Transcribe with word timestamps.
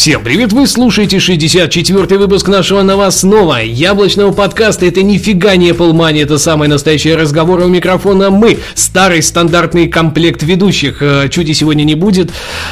Всем 0.00 0.24
привет, 0.24 0.54
вы 0.54 0.66
слушаете 0.66 1.18
64-й 1.18 2.16
выпуск 2.16 2.48
нашего 2.48 2.80
новостного 2.80 3.56
яблочного 3.56 4.32
подкаста. 4.32 4.86
Это 4.86 5.02
нифига 5.02 5.56
не 5.56 5.72
Apple 5.72 5.92
Money, 5.92 6.22
это 6.22 6.38
самый 6.38 6.68
настоящий 6.68 7.14
разговор 7.14 7.60
у 7.60 7.68
микрофона 7.68 8.30
мы. 8.30 8.60
Старый 8.74 9.22
стандартный 9.22 9.88
комплект 9.88 10.42
ведущих. 10.42 11.02
Э, 11.02 11.28
Чуди 11.28 11.52
сегодня 11.52 11.84
не 11.84 11.96
будет, 11.96 12.30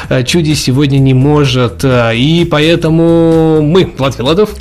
э, 0.09 0.25
Чуди 0.25 0.55
сегодня 0.55 0.97
не 0.97 1.13
может. 1.13 1.85
э, 1.85 2.17
И 2.17 2.47
поэтому 2.47 3.61
мы, 3.61 3.93
Влад 3.99 4.15
Филатов. 4.17 4.55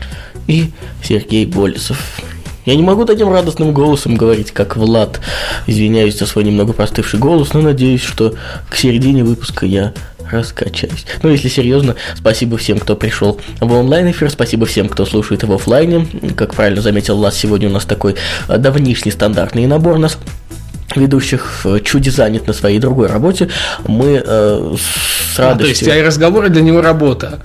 и 0.48 0.66
Сергей 1.02 1.46
Болесов. 1.46 1.98
Я 2.66 2.76
не 2.76 2.84
могу 2.84 3.06
таким 3.06 3.32
радостным 3.32 3.72
голосом 3.72 4.18
говорить, 4.18 4.52
как 4.52 4.76
Влад. 4.76 5.22
Извиняюсь 5.68 6.20
за 6.20 6.26
свой 6.26 6.44
немного 6.44 6.74
простывший 6.74 7.18
голос, 7.18 7.54
но 7.54 7.62
надеюсь, 7.62 8.04
что 8.04 8.34
к 8.70 8.76
середине 8.76 9.24
выпуска 9.24 9.66
я 9.66 9.94
раскачаюсь. 10.32 11.06
Ну, 11.24 11.30
если 11.30 11.50
серьезно, 11.50 11.96
спасибо 12.16 12.58
всем, 12.58 12.80
кто 12.80 12.96
пришел 12.96 13.40
в 13.60 13.72
онлайн-эфир, 13.72 14.30
спасибо 14.30 14.66
всем, 14.66 14.90
кто 14.90 15.06
слушает 15.06 15.44
его 15.44 15.58
в 15.58 15.62
оффлайне. 15.62 16.08
Как 16.36 16.56
правильно 16.56 16.82
заметил 16.82 17.18
Влад, 17.18 17.34
сегодня 17.34 17.70
у 17.70 17.72
нас 17.72 17.86
такой 17.86 18.16
э, 18.48 18.58
давнишний 18.58 19.12
стандартный 19.12 19.66
набор 19.66 19.98
нас 19.98 20.18
ведущих 21.00 21.62
э, 21.66 21.80
чуди 21.84 22.10
занят 22.10 22.48
на 22.48 22.54
своей 22.54 22.80
другой 22.80 23.08
работе. 23.08 23.50
Мы 23.88 24.22
э, 24.26 24.76
с 25.36 25.40
А, 25.40 25.50
радостью... 25.50 25.58
то 25.66 25.70
есть, 25.70 25.88
а 25.88 25.98
и 25.98 26.02
разговоры 26.02 26.50
для 26.50 26.62
него 26.62 26.82
работа. 26.82 27.40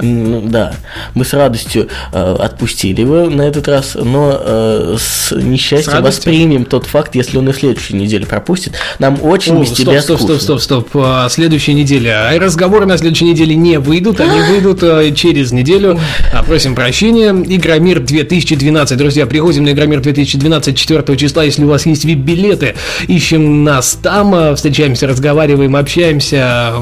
Ну, 0.00 0.42
да, 0.42 0.74
мы 1.14 1.24
с 1.24 1.32
радостью 1.32 1.88
э, 2.12 2.36
отпустили 2.38 3.00
его 3.00 3.28
на 3.30 3.42
этот 3.42 3.68
раз, 3.68 3.94
но 3.94 4.40
э, 4.40 4.96
с 4.98 5.32
несчастьем 5.34 5.92
С 5.92 6.00
воспримем 6.00 6.64
тот 6.64 6.86
факт, 6.86 7.14
если 7.14 7.38
он 7.38 7.48
и 7.48 7.52
в 7.52 7.56
следующей 7.56 7.94
неделе 7.94 8.26
пропустит. 8.26 8.74
Нам 8.98 9.18
очень 9.22 9.56
О, 9.56 9.60
без 9.60 9.68
стоп, 9.68 9.78
тебя 9.78 10.02
стоп, 10.02 10.18
скучно. 10.18 10.38
стоп, 10.38 10.60
стоп, 10.60 10.84
стоп. 10.90 11.02
А, 11.02 11.28
Следующая 11.28 11.74
неделя. 11.74 12.28
А 12.28 12.34
и 12.34 12.38
разговоры 12.38 12.86
на 12.86 12.98
следующей 12.98 13.24
неделе 13.26 13.54
не 13.54 13.78
выйдут, 13.78 14.20
они 14.20 14.40
выйдут 14.40 14.80
а, 14.82 15.10
через 15.12 15.52
неделю. 15.52 15.98
А, 16.32 16.42
Просим 16.42 16.74
прощения. 16.74 17.30
Игромир 17.30 18.00
2012. 18.00 18.96
Друзья, 18.96 19.26
приходим 19.26 19.64
на 19.64 19.70
Игромир 19.72 20.00
2012 20.00 20.76
4 20.76 21.16
числа, 21.16 21.44
если 21.44 21.64
у 21.64 21.68
вас 21.68 21.86
есть 21.86 22.04
вип-билеты. 22.04 22.74
Ищем 23.06 23.64
нас 23.64 23.98
там, 24.02 24.34
а, 24.34 24.54
встречаемся, 24.54 25.06
разговариваем, 25.06 25.76
общаемся, 25.76 26.38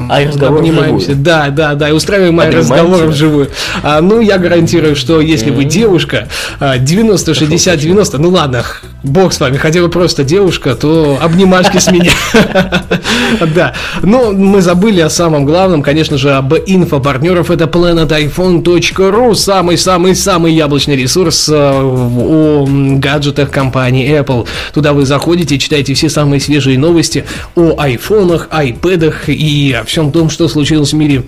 А 0.09 0.17
обнимаемся. 0.19 1.07
вживую. 1.11 1.23
Да, 1.23 1.49
да, 1.49 1.73
да, 1.75 1.89
и 1.89 1.91
устраиваем 1.91 2.39
Обнимаем 2.39 2.59
разговоры 2.59 3.01
тебя. 3.03 3.07
вживую. 3.11 3.49
А, 3.83 4.01
ну, 4.01 4.19
я 4.21 4.37
гарантирую, 4.37 4.95
что 4.95 5.21
если 5.21 5.49
вы 5.51 5.63
девушка, 5.65 6.27
а, 6.59 6.77
90, 6.77 7.33
60, 7.33 7.79
90, 7.79 8.17
ну 8.17 8.29
ладно, 8.29 8.63
бог 9.03 9.33
с 9.33 9.39
вами, 9.39 9.57
хотя 9.57 9.81
бы 9.81 9.89
просто 9.89 10.23
девушка, 10.23 10.75
то 10.75 11.17
обнимашки 11.21 11.77
с 11.77 11.91
меня. 11.91 12.11
Да, 13.55 13.73
но 14.03 14.31
мы 14.31 14.61
забыли 14.61 15.01
о 15.01 15.09
самом 15.09 15.45
главном, 15.45 15.81
конечно 15.81 16.17
же, 16.17 16.31
об 16.31 16.53
инфопартнеров. 16.53 17.51
Это 17.51 17.65
planetiphone.ru, 17.65 19.35
самый-самый-самый 19.35 20.53
яблочный 20.53 20.95
ресурс 20.95 21.49
э, 21.49 21.53
о 21.53 22.65
гаджетах 22.67 23.51
компании 23.51 24.19
Apple. 24.19 24.47
Туда 24.73 24.93
вы 24.93 25.05
заходите, 25.05 25.57
читаете 25.57 25.93
все 25.93 26.09
самые 26.09 26.39
свежие 26.39 26.77
новости 26.77 27.25
о 27.55 27.75
айфонах, 27.77 28.47
айпэдах 28.51 29.29
и 29.29 29.73
о 29.73 29.83
всем 29.83 30.11
том, 30.11 30.29
что 30.29 30.47
случилось 30.47 30.93
в 30.93 30.95
мире 30.95 31.23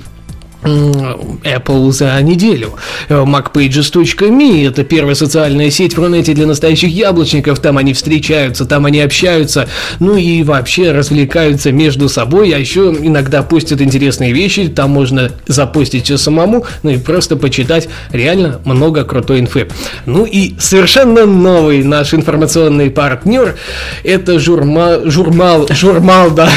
Apple 0.63 1.91
за 1.91 2.21
неделю. 2.21 2.73
MacPages.me– 3.07 4.67
это 4.69 4.83
первая 4.83 5.15
социальная 5.15 5.69
сеть 5.69 5.95
в 5.95 5.99
Рунете 5.99 6.33
для 6.33 6.45
настоящих 6.45 6.89
яблочников. 6.89 7.59
Там 7.59 7.77
они 7.77 7.93
встречаются, 7.93 8.65
там 8.65 8.85
они 8.85 8.99
общаются, 8.99 9.67
ну 9.99 10.17
и 10.17 10.43
вообще 10.43 10.91
развлекаются 10.91 11.71
между 11.71 12.09
собой, 12.09 12.51
а 12.51 12.57
еще 12.57 12.95
иногда 12.99 13.41
постят 13.43 13.81
интересные 13.81 14.33
вещи, 14.33 14.67
там 14.67 14.91
можно 14.91 15.31
запостить 15.47 16.05
все 16.05 16.17
самому, 16.17 16.65
ну 16.83 16.91
и 16.91 16.97
просто 16.97 17.35
почитать 17.35 17.87
реально 18.11 18.59
много 18.65 19.03
крутой 19.03 19.39
инфы. 19.39 19.69
Ну 20.05 20.25
и 20.25 20.55
совершенно 20.59 21.25
новый 21.25 21.83
наш 21.83 22.13
информационный 22.13 22.89
партнер– 22.89 23.55
это 24.03 24.39
журма, 24.39 24.99
журнал, 25.05 25.67
журнал, 25.69 26.31
да, 26.31 26.49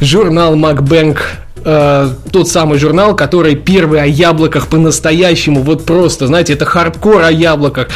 журнал 0.00 0.54
MacBank 0.54 1.18
э, 1.64 2.08
тот 2.30 2.48
самый 2.48 2.78
журнал, 2.78 3.16
который 3.16 3.56
первый 3.56 4.00
о 4.00 4.06
яблоках 4.06 4.68
по-настоящему, 4.68 5.62
вот 5.62 5.84
просто, 5.84 6.26
знаете, 6.26 6.52
это 6.52 6.64
хардкор 6.64 7.22
о 7.22 7.30
яблоках. 7.30 7.88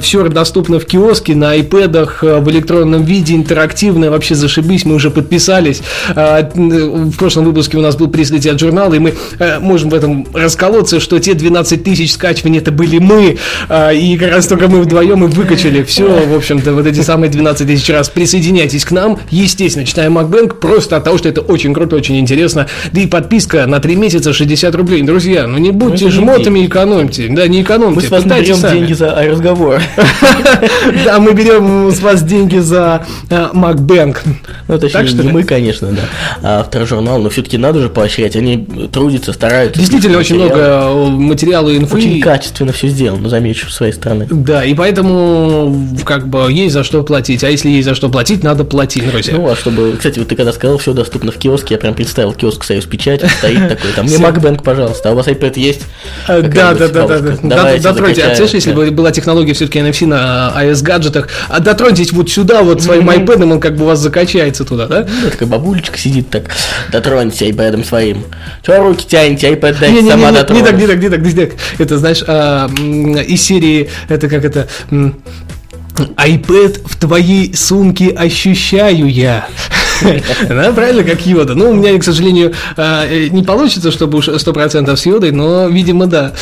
все 0.00 0.26
доступно 0.28 0.78
в 0.78 0.86
киоске, 0.86 1.34
на 1.34 1.52
айпэдах, 1.52 2.22
э, 2.22 2.40
в 2.40 2.50
электронном 2.50 3.04
виде, 3.04 3.34
интерактивно, 3.34 4.10
вообще 4.10 4.34
зашибись, 4.34 4.84
мы 4.84 4.94
уже 4.94 5.10
подписались. 5.10 5.82
Э, 6.14 6.42
в 6.54 7.16
прошлом 7.16 7.44
выпуске 7.44 7.78
у 7.78 7.80
нас 7.80 7.96
был 7.96 8.08
пресс 8.08 8.30
от 8.30 8.60
журнала, 8.60 8.94
и 8.94 8.98
мы 8.98 9.14
э, 9.38 9.58
можем 9.60 9.90
в 9.90 9.94
этом 9.94 10.26
расколоться, 10.34 11.00
что 11.00 11.18
те 11.18 11.34
12 11.34 11.82
тысяч 11.82 12.12
скачиваний 12.12 12.58
это 12.58 12.72
были 12.72 12.98
мы, 12.98 13.38
э, 13.68 13.96
и 13.96 14.16
как 14.18 14.30
раз 14.30 14.46
только 14.46 14.68
мы 14.68 14.80
вдвоем 14.80 15.24
и 15.24 15.28
выкачали 15.28 15.82
все, 15.82 16.26
в 16.26 16.34
общем-то, 16.34 16.74
вот 16.74 16.86
эти 16.86 17.00
самые 17.00 17.30
12 17.30 17.66
тысяч 17.66 17.88
раз. 17.90 18.08
Присоединяйтесь 18.08 18.84
к 18.84 18.90
нам, 18.90 19.18
естественно, 19.30 19.86
читаем 19.86 20.18
MacBank, 20.18 20.54
просто 20.54 20.96
от 20.96 21.04
того, 21.04 21.18
что 21.18 21.28
это 21.28 21.40
очень 21.40 21.74
круто, 21.74 21.96
очень 21.96 22.18
интересно. 22.18 22.66
Да 22.92 23.00
и 23.00 23.06
подписка 23.06 23.66
на 23.66 23.80
3 23.80 23.96
месяца 23.96 24.32
60 24.32 24.74
рублей. 24.74 25.02
Друзья, 25.02 25.46
ну 25.46 25.58
не 25.58 25.70
будьте 25.70 26.06
не 26.06 26.10
жмотами, 26.10 26.66
экономьте. 26.66 27.28
Да, 27.28 27.46
не 27.46 27.62
экономьте, 27.62 28.00
Мы 28.00 28.06
с 28.06 28.10
вас 28.10 28.24
берем 28.24 28.56
сами. 28.56 28.78
деньги 28.78 28.92
за 28.92 29.14
разговор. 29.14 29.80
Да, 31.04 31.18
мы 31.18 31.32
берем 31.32 31.90
с 31.90 32.00
вас 32.00 32.22
деньги 32.22 32.58
за 32.58 33.04
э, 33.30 33.48
MacBank. 33.52 34.18
Ну, 34.68 34.78
точнее, 34.78 35.22
не 35.22 35.30
мы, 35.30 35.42
конечно, 35.42 35.88
да, 35.88 36.02
а 36.42 36.64
второй 36.64 36.86
но 37.02 37.28
все-таки 37.30 37.58
надо 37.58 37.80
же 37.80 37.88
поощрять. 37.88 38.36
Они 38.36 38.66
трудятся, 38.92 39.32
стараются. 39.32 39.78
Действительно, 39.78 40.18
очень 40.18 40.36
много 40.36 40.58
э, 40.58 41.06
материала 41.08 41.68
и 41.70 41.78
инфы. 41.78 41.96
Очень 41.96 42.20
качественно 42.20 42.72
все 42.72 42.88
сделано, 42.88 43.28
замечу, 43.28 43.68
с 43.70 43.76
своей 43.76 43.92
стороны. 43.92 44.26
Да, 44.30 44.64
и 44.64 44.74
поэтому 44.74 45.76
как 46.04 46.28
бы 46.28 46.50
есть 46.52 46.74
за 46.74 46.84
что 46.84 47.02
платить. 47.02 47.44
А 47.44 47.50
если 47.50 47.68
есть 47.68 47.86
за 47.86 47.94
что 47.94 48.08
платить, 48.08 48.42
надо 48.42 48.64
платить, 48.64 49.08
друзья. 49.08 49.34
Ну, 49.34 49.48
а 49.48 49.56
чтобы, 49.56 49.94
кстати, 49.96 50.18
вот 50.18 50.28
ты 50.28 50.36
когда 50.36 50.52
сказал, 50.52 50.78
все 50.78 50.92
доступно 50.92 51.32
в 51.32 51.36
киоске, 51.36 51.74
я 51.74 51.78
прям 51.78 51.94
представил 51.94 52.32
киоск 52.32 52.64
Союз 52.76 52.86
Печати, 52.86 53.26
стоит 53.38 53.68
такой, 53.70 53.92
там, 53.92 54.04
мне. 54.04 54.16
MacBank, 54.16 54.62
пожалуйста, 54.62 55.08
а 55.08 55.12
у 55.12 55.16
вас 55.16 55.28
iPad 55.28 55.58
есть? 55.58 55.82
Э, 56.28 56.42
Да, 56.42 56.74
да, 56.74 56.88
да, 56.88 57.06
да, 57.06 57.18
да. 57.20 57.78
Дотроньте. 57.78 57.88
А 57.88 58.26
представляешь, 58.26 58.50
если 58.52 58.72
бы 58.72 58.90
была 58.90 59.12
технология 59.12 59.54
все-таки 59.54 59.78
NFC 59.78 60.04
на 60.06 60.52
iOS 60.56 60.82
гаджетах, 60.82 61.28
а 61.48 61.60
дотроньтесь 61.60 62.12
вот 62.12 62.30
сюда, 62.30 62.62
вот 62.62 62.82
своим 62.82 63.08
iPad, 63.08 63.50
он 63.50 63.60
как 63.60 63.76
бы 63.76 63.84
у 63.84 63.86
вас 63.86 63.98
закачается 64.00 64.64
туда, 64.66 64.86
да? 64.86 65.06
Ну, 65.22 65.30
такая 65.30 65.48
бабулечка 65.48 65.96
сидит 65.98 66.28
так, 66.28 66.50
дотронься 66.92 67.46
iPad 67.46 67.82
своим. 67.86 68.24
Че 68.64 68.76
руки 68.78 69.06
тянете, 69.06 69.52
iPad 69.52 69.76
дайте, 69.80 70.10
сама 70.10 70.30
не, 70.30 70.36
не, 70.36 70.42
так, 70.42 70.50
не 70.50 70.62
так, 70.86 70.98
не 70.98 71.08
так, 71.08 71.20
не 71.20 71.32
так. 71.32 71.50
Это, 71.78 71.96
знаешь, 71.96 72.22
а, 72.26 72.68
из 72.68 73.42
серии, 73.42 73.88
это 74.10 74.28
как 74.28 74.44
это... 74.44 74.68
iPad 75.98 76.82
в 76.84 76.96
твоей 76.96 77.54
сумке 77.54 78.10
ощущаю 78.10 79.10
я. 79.10 79.48
Да, 80.48 80.72
правильно, 80.72 81.04
как 81.04 81.26
Йода. 81.26 81.54
Ну, 81.54 81.70
у 81.70 81.74
меня, 81.74 81.98
к 81.98 82.04
сожалению, 82.04 82.52
а, 82.76 83.06
э, 83.06 83.28
не 83.28 83.42
получится, 83.42 83.90
чтобы 83.90 84.18
уж 84.18 84.28
100% 84.28 84.96
с 84.96 85.06
Йодой, 85.06 85.32
но, 85.32 85.68
видимо, 85.68 86.06
да. 86.06 86.32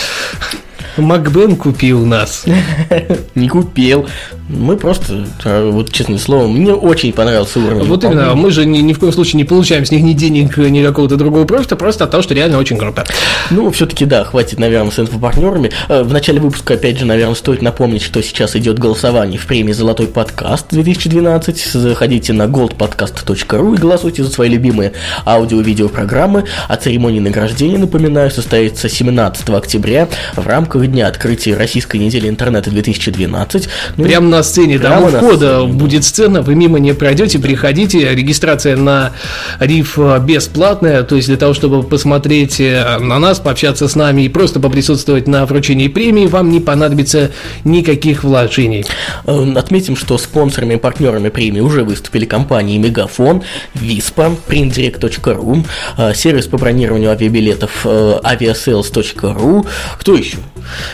Макбен 0.96 1.56
купил 1.56 2.04
нас. 2.04 2.44
Не 3.34 3.48
купил. 3.48 4.06
Мы 4.48 4.76
просто, 4.76 5.26
а, 5.44 5.70
вот 5.70 5.90
честное 5.90 6.18
слово, 6.18 6.46
мне 6.48 6.74
очень 6.74 7.12
понравился 7.12 7.58
уровень. 7.60 7.84
Вот 7.86 8.04
именно, 8.04 8.34
мы 8.34 8.50
же 8.50 8.66
ни, 8.66 8.78
ни 8.78 8.92
в 8.92 8.98
коем 8.98 9.12
случае 9.12 9.38
не 9.38 9.44
получаем 9.44 9.86
с 9.86 9.90
них 9.90 10.02
ни 10.02 10.12
денег, 10.12 10.56
ни 10.58 10.82
какого-то 10.84 11.16
другого 11.16 11.46
профита, 11.46 11.76
просто 11.76 12.04
от 12.04 12.10
того, 12.10 12.22
что 12.22 12.34
реально 12.34 12.58
очень 12.58 12.76
круто. 12.76 13.04
Ну, 13.50 13.70
все-таки, 13.70 14.04
да, 14.04 14.24
хватит, 14.24 14.58
наверное, 14.58 14.90
с 14.90 14.98
инфопартнерами. 14.98 15.70
Э, 15.88 16.02
В 16.02 16.12
начале 16.12 16.40
выпуска, 16.40 16.74
опять 16.74 16.98
же, 16.98 17.06
наверное, 17.06 17.34
стоит 17.34 17.62
напомнить, 17.62 18.02
что 18.02 18.22
сейчас 18.22 18.54
идет 18.54 18.78
голосование 18.78 19.38
в 19.38 19.46
премии 19.46 19.72
«Золотой 19.72 20.08
подкаст 20.08 20.72
2012». 20.72 21.78
Заходите 21.78 22.34
на 22.34 22.42
goldpodcast.ru 22.44 23.74
и 23.74 23.78
голосуйте 23.78 24.22
за 24.24 24.30
свои 24.30 24.50
любимые 24.50 24.92
аудио- 25.24 25.60
и 25.60 25.64
видеопрограммы. 25.64 26.44
А 26.68 26.76
церемония 26.76 27.20
награждения, 27.20 27.78
напоминаю, 27.78 28.30
состоится 28.30 28.88
17 28.90 29.48
октября 29.50 30.08
в 30.36 30.46
рамках 30.46 30.83
Дня 30.86 31.08
открытия 31.08 31.56
Российской 31.56 31.98
недели 31.98 32.28
интернета 32.28 32.70
2012. 32.70 33.68
Ну, 33.96 34.04
Прям 34.04 34.30
на 34.30 34.42
сцене, 34.42 34.78
там 34.78 34.92
Прямо 34.92 35.06
у 35.06 35.10
на 35.10 35.18
входа 35.18 35.58
сцене, 35.58 35.72
будет 35.72 36.04
сцена, 36.04 36.42
вы 36.42 36.54
мимо 36.54 36.78
не 36.78 36.94
пройдете, 36.94 37.38
приходите, 37.38 38.14
регистрация 38.14 38.76
на 38.76 39.12
риф 39.60 39.98
э, 39.98 40.18
бесплатная, 40.20 41.02
то 41.02 41.16
есть 41.16 41.28
для 41.28 41.36
того, 41.36 41.54
чтобы 41.54 41.82
посмотреть 41.82 42.60
э, 42.60 42.98
на 42.98 43.18
нас, 43.18 43.40
пообщаться 43.40 43.88
с 43.88 43.94
нами 43.94 44.22
и 44.22 44.28
просто 44.28 44.60
поприсутствовать 44.60 45.28
на 45.28 45.46
вручении 45.46 45.88
премии, 45.88 46.26
вам 46.26 46.50
не 46.50 46.60
понадобится 46.60 47.30
никаких 47.64 48.24
вложений. 48.24 48.86
Э, 49.26 49.52
Отметим, 49.56 49.96
что 49.96 50.18
спонсорами 50.18 50.74
и 50.74 50.76
партнерами 50.76 51.28
премии 51.28 51.60
уже 51.60 51.84
выступили 51.84 52.24
компании 52.24 52.78
Мегафон, 52.78 53.42
Виспа, 53.74 54.32
printdirect.ru, 54.48 55.64
э, 55.98 56.14
сервис 56.14 56.46
по 56.46 56.58
бронированию 56.58 57.10
авиабилетов 57.10 57.82
э, 57.84 58.18
aviasales.ru. 58.22 59.66
Кто 59.98 60.14
еще? 60.14 60.38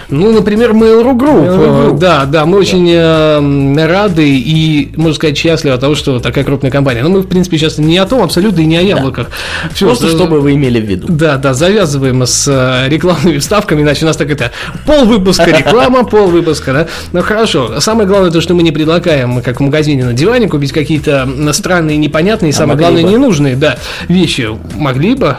Ну, 0.08 0.32
например, 0.32 0.70
Mail.ru 0.72 1.16
Group. 1.16 1.46
Mail.ru 1.46 1.94
Э, 1.94 1.98
Да, 1.98 2.24
да, 2.24 2.46
мы 2.46 2.58
очень 2.58 2.88
э, 2.92 3.86
рады 3.86 4.28
и, 4.28 4.90
можно 4.96 5.14
сказать, 5.14 5.36
счастливы 5.36 5.74
от 5.74 5.80
того, 5.80 5.94
что 5.94 6.18
такая 6.20 6.44
крупная 6.44 6.70
компания. 6.70 7.02
Но 7.02 7.08
мы, 7.10 7.20
в 7.20 7.26
принципе, 7.28 7.58
сейчас 7.58 7.78
не 7.78 7.98
о 7.98 8.06
том 8.06 8.22
абсолютно 8.22 8.60
и 8.60 8.66
не 8.66 8.76
о 8.76 8.82
яблоках. 8.82 9.28
Всё, 9.74 9.86
Просто 9.86 10.08
что- 10.08 10.16
чтобы 10.16 10.40
вы 10.40 10.54
имели 10.54 10.80
в 10.80 10.84
виду. 10.84 11.06
Да, 11.08 11.36
да, 11.36 11.54
завязываем 11.54 12.22
с 12.26 12.46
э, 12.48 12.88
рекламными 12.88 13.38
вставками, 13.38 13.82
иначе 13.82 14.04
у 14.04 14.08
нас 14.08 14.16
так 14.16 14.30
это 14.30 14.50
пол 14.86 15.04
выпуска 15.04 15.44
реклама, 15.46 16.04
пол 16.04 16.28
выпуска, 16.28 16.72
да. 16.72 16.86
Ну 17.12 17.22
хорошо. 17.22 17.80
Самое 17.80 18.08
главное 18.08 18.30
то, 18.30 18.40
что 18.40 18.54
мы 18.54 18.62
не 18.62 18.70
предлагаем, 18.72 19.42
как 19.42 19.60
в 19.60 19.62
магазине 19.62 20.04
на 20.04 20.12
диване, 20.12 20.48
купить 20.48 20.72
какие-то 20.72 21.28
странные, 21.52 21.96
непонятные, 21.96 22.52
самое 22.52 22.70
могли 22.78 22.84
главное, 22.84 23.02
бы. 23.04 23.10
ненужные, 23.10 23.56
да, 23.56 23.78
вещи. 24.08 24.48
Могли 24.76 25.14
бы. 25.14 25.36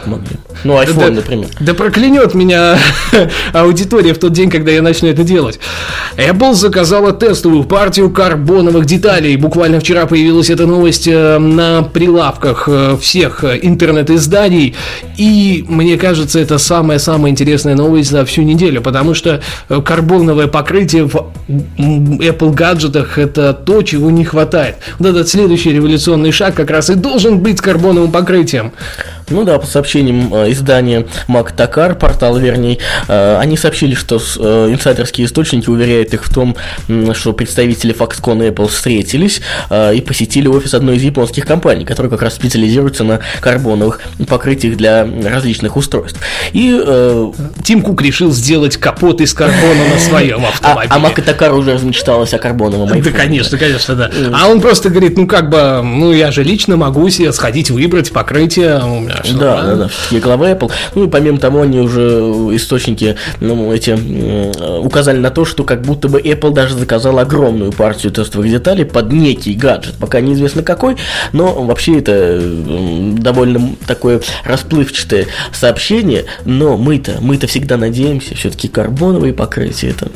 Ну, 0.64 0.74
iPhone, 0.80 0.98
Да- 1.08 1.10
например. 1.10 1.46
Да 1.60 1.74
проклянет 1.74 2.34
меня 2.34 2.76
аудитория 3.52 4.14
в 4.14 4.18
тот 4.18 4.31
день, 4.32 4.50
когда 4.50 4.70
я 4.70 4.82
начну 4.82 5.08
это 5.08 5.22
делать. 5.22 5.58
Apple 6.16 6.54
заказала 6.54 7.12
тестовую 7.12 7.64
партию 7.64 8.10
карбоновых 8.10 8.84
деталей. 8.84 9.36
Буквально 9.36 9.80
вчера 9.80 10.06
появилась 10.06 10.50
эта 10.50 10.66
новость 10.66 11.08
э, 11.08 11.38
на 11.38 11.82
прилавках 11.82 12.68
э, 12.68 12.96
всех 13.00 13.44
э, 13.44 13.58
интернет-изданий. 13.62 14.74
И 15.16 15.64
мне 15.68 15.96
кажется, 15.96 16.38
это 16.40 16.58
самая-самая 16.58 17.30
интересная 17.30 17.74
новость 17.74 18.10
за 18.10 18.24
всю 18.24 18.42
неделю, 18.42 18.82
потому 18.82 19.14
что 19.14 19.40
карбоновое 19.68 20.46
покрытие 20.46 21.04
в 21.04 21.32
Apple 21.48 22.52
гаджетах 22.52 23.18
это 23.18 23.52
то, 23.52 23.82
чего 23.82 24.10
не 24.10 24.24
хватает. 24.24 24.76
Вот 24.98 25.08
этот 25.08 25.28
следующий 25.28 25.72
революционный 25.72 26.32
шаг 26.32 26.54
как 26.54 26.70
раз 26.70 26.90
и 26.90 26.94
должен 26.94 27.38
быть 27.38 27.58
с 27.58 27.60
карбоновым 27.60 28.10
покрытием. 28.10 28.72
Ну 29.30 29.44
да, 29.44 29.58
по 29.58 29.66
сообщениям 29.66 30.32
э, 30.34 30.52
издания 30.52 31.06
Mac 31.28 31.54
Такар, 31.56 31.94
портал 31.94 32.36
вернее, 32.36 32.78
э, 33.08 33.36
они 33.38 33.56
сообщили, 33.56 33.94
что 33.94 34.16
э, 34.16 34.68
инсайдерские 34.70 35.26
источники 35.26 35.68
уверяют 35.68 36.14
их 36.14 36.24
в 36.24 36.32
том, 36.32 36.56
что 37.14 37.32
представители 37.32 37.94
Foxconn 37.94 38.46
и 38.46 38.50
Apple 38.50 38.68
встретились 38.68 39.40
и 39.70 40.00
посетили 40.06 40.48
офис 40.48 40.74
одной 40.74 40.96
из 40.96 41.02
японских 41.02 41.46
компаний, 41.46 41.84
которая 41.84 42.10
как 42.10 42.22
раз 42.22 42.34
специализируется 42.34 43.04
на 43.04 43.20
карбоновых 43.40 44.00
покрытиях 44.28 44.76
для 44.76 45.06
различных 45.24 45.76
устройств. 45.76 46.20
И 46.52 46.78
э, 46.84 47.32
Тим 47.62 47.82
Кук 47.82 48.02
решил 48.02 48.32
сделать 48.32 48.76
капот 48.76 49.20
из 49.20 49.32
карбона 49.34 49.88
на 49.92 49.98
своем 49.98 50.44
а, 50.44 50.48
автомобиле. 50.48 50.90
а 50.90 50.98
Mac 50.98 51.22
Такар 51.22 51.54
уже 51.54 51.74
размечталась 51.74 52.34
о 52.34 52.38
карбоновом 52.38 53.00
Да, 53.00 53.10
конечно, 53.10 53.58
конечно, 53.58 53.94
да. 53.94 54.10
А 54.32 54.48
он 54.48 54.60
просто 54.60 54.90
говорит, 54.90 55.16
ну 55.16 55.26
как 55.26 55.50
бы, 55.50 55.82
ну 55.82 56.12
я 56.12 56.30
же 56.30 56.42
лично 56.42 56.76
могу 56.76 57.08
себе 57.10 57.32
сходить 57.32 57.70
выбрать 57.70 58.12
покрытие. 58.12 58.80
Да, 59.12 59.38
да, 59.38 59.56
нормально. 59.56 59.76
да, 59.76 59.88
все-таки 59.88 60.20
глава 60.20 60.50
Apple. 60.50 60.70
Ну 60.94 61.04
и 61.04 61.08
помимо 61.08 61.38
того, 61.38 61.62
они 61.62 61.80
уже 61.80 62.00
э, 62.00 62.56
источники, 62.56 63.16
ну, 63.40 63.72
эти 63.72 63.90
м, 63.90 64.84
указали 64.84 65.18
на 65.18 65.30
то, 65.30 65.44
что 65.44 65.64
как 65.64 65.82
будто 65.82 66.08
бы 66.08 66.20
Apple 66.20 66.52
даже 66.52 66.76
заказал 66.76 67.18
огромную 67.18 67.72
партию 67.72 68.12
тестовых 68.12 68.50
деталей 68.50 68.84
под 68.84 69.12
некий 69.12 69.54
гаджет, 69.54 69.94
пока 69.98 70.20
неизвестно 70.20 70.62
какой, 70.62 70.96
но 71.32 71.52
вообще 71.64 71.98
это 71.98 72.40
довольно 72.42 73.74
такое 73.86 74.20
расплывчатое 74.44 75.26
сообщение, 75.52 76.24
но 76.44 76.76
мы-то, 76.76 77.16
мы-то 77.20 77.46
всегда 77.46 77.76
надеемся, 77.76 78.34
все-таки 78.34 78.68
карбоновые 78.68 79.32
покрытия 79.34 79.90
это 79.90 80.08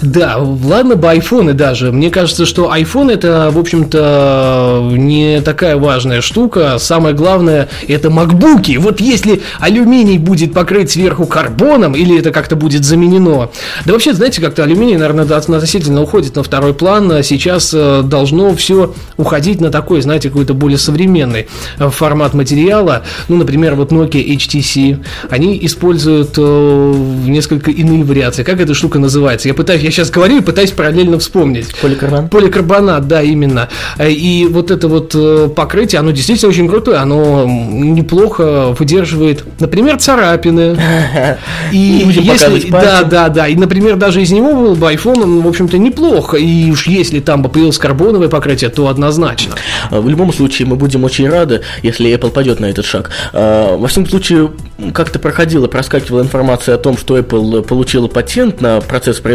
Да, 0.00 0.38
ладно 0.38 0.96
бы 0.96 1.08
айфоны 1.08 1.52
даже. 1.52 1.92
Мне 1.92 2.10
кажется, 2.10 2.46
что 2.46 2.74
iPhone 2.74 3.12
это, 3.12 3.50
в 3.52 3.58
общем-то, 3.58 4.90
не 4.92 5.40
такая 5.40 5.76
важная 5.76 6.20
штука. 6.20 6.78
Самое 6.78 7.14
главное 7.14 7.68
это 7.86 8.10
макбуки. 8.10 8.76
Вот 8.78 9.00
если 9.00 9.42
алюминий 9.60 10.18
будет 10.18 10.52
покрыт 10.52 10.90
сверху 10.90 11.26
карбоном, 11.26 11.94
или 11.94 12.18
это 12.18 12.30
как-то 12.30 12.56
будет 12.56 12.84
заменено. 12.84 13.50
Да 13.86 13.92
вообще, 13.92 14.12
знаете, 14.12 14.40
как-то 14.40 14.64
алюминий, 14.64 14.96
наверное, 14.96 15.24
относительно 15.24 16.02
уходит 16.02 16.36
на 16.36 16.42
второй 16.42 16.74
план. 16.74 17.22
Сейчас 17.22 17.72
э, 17.74 18.02
должно 18.04 18.54
все 18.54 18.94
уходить 19.16 19.60
на 19.60 19.70
такой, 19.70 20.00
знаете, 20.02 20.28
какой-то 20.28 20.54
более 20.54 20.78
современный 20.78 21.48
э, 21.78 21.90
формат 21.90 22.34
материала. 22.34 23.02
Ну, 23.28 23.36
например, 23.36 23.74
вот 23.74 23.92
Nokia 23.92 24.24
HTC. 24.36 25.04
Они 25.30 25.58
используют 25.62 26.34
э, 26.36 26.94
несколько 27.26 27.70
иные 27.70 28.04
вариации. 28.04 28.42
Как 28.42 28.60
эта 28.60 28.74
штука 28.74 28.98
называется? 28.98 29.41
Я 29.48 29.54
пытаюсь, 29.54 29.82
я 29.82 29.90
сейчас 29.90 30.10
говорю 30.10 30.38
и 30.38 30.40
пытаюсь 30.40 30.70
параллельно 30.70 31.18
вспомнить. 31.18 31.74
поликарбонат. 31.80 32.30
Поликарбонат, 32.30 33.08
да, 33.08 33.22
именно. 33.22 33.68
Э, 33.98 34.10
И 34.10 34.46
вот 34.46 34.70
это 34.70 34.88
вот 34.88 35.12
э, 35.14 35.48
покрытие, 35.54 36.00
оно 36.00 36.10
действительно 36.10 36.50
очень 36.50 36.68
крутое, 36.68 36.98
оно 36.98 37.44
неплохо 37.46 38.74
выдерживает, 38.78 39.44
например, 39.60 39.98
царапины. 39.98 40.76
И 41.72 41.76
если, 42.06 42.70
да, 42.70 43.02
да, 43.04 43.28
да, 43.28 43.48
и, 43.48 43.54
например, 43.54 43.96
даже 43.96 44.22
из 44.22 44.30
него 44.30 44.52
был 44.52 44.74
бы 44.74 44.92
iPhone, 44.92 45.22
он, 45.22 45.42
в 45.42 45.48
общем-то, 45.48 45.78
неплохо. 45.78 46.36
И 46.36 46.70
уж 46.70 46.86
если 46.86 47.20
там 47.20 47.42
бы 47.42 47.48
появилось 47.48 47.78
карбоновое 47.78 48.28
покрытие, 48.28 48.70
то 48.70 48.88
однозначно. 48.88 49.54
А, 49.90 50.00
В 50.00 50.08
любом 50.08 50.32
случае, 50.32 50.66
мы 50.68 50.76
будем 50.76 51.04
очень 51.04 51.28
рады, 51.28 51.62
если 51.82 52.10
Apple 52.12 52.30
пойдет 52.30 52.60
на 52.60 52.66
этот 52.66 52.84
шаг. 52.84 53.10
А, 53.32 53.76
Во 53.76 53.88
всяком 53.88 54.08
случае, 54.08 54.50
как-то 54.94 55.18
проходила, 55.18 55.66
проскакивала 55.66 56.22
информация 56.22 56.74
о 56.74 56.78
том, 56.78 56.96
что 56.98 57.18
Apple 57.18 57.62
получила 57.62 58.08
патент 58.08 58.60
на 58.60 58.80
процесс 58.80 59.18
производства 59.18 59.31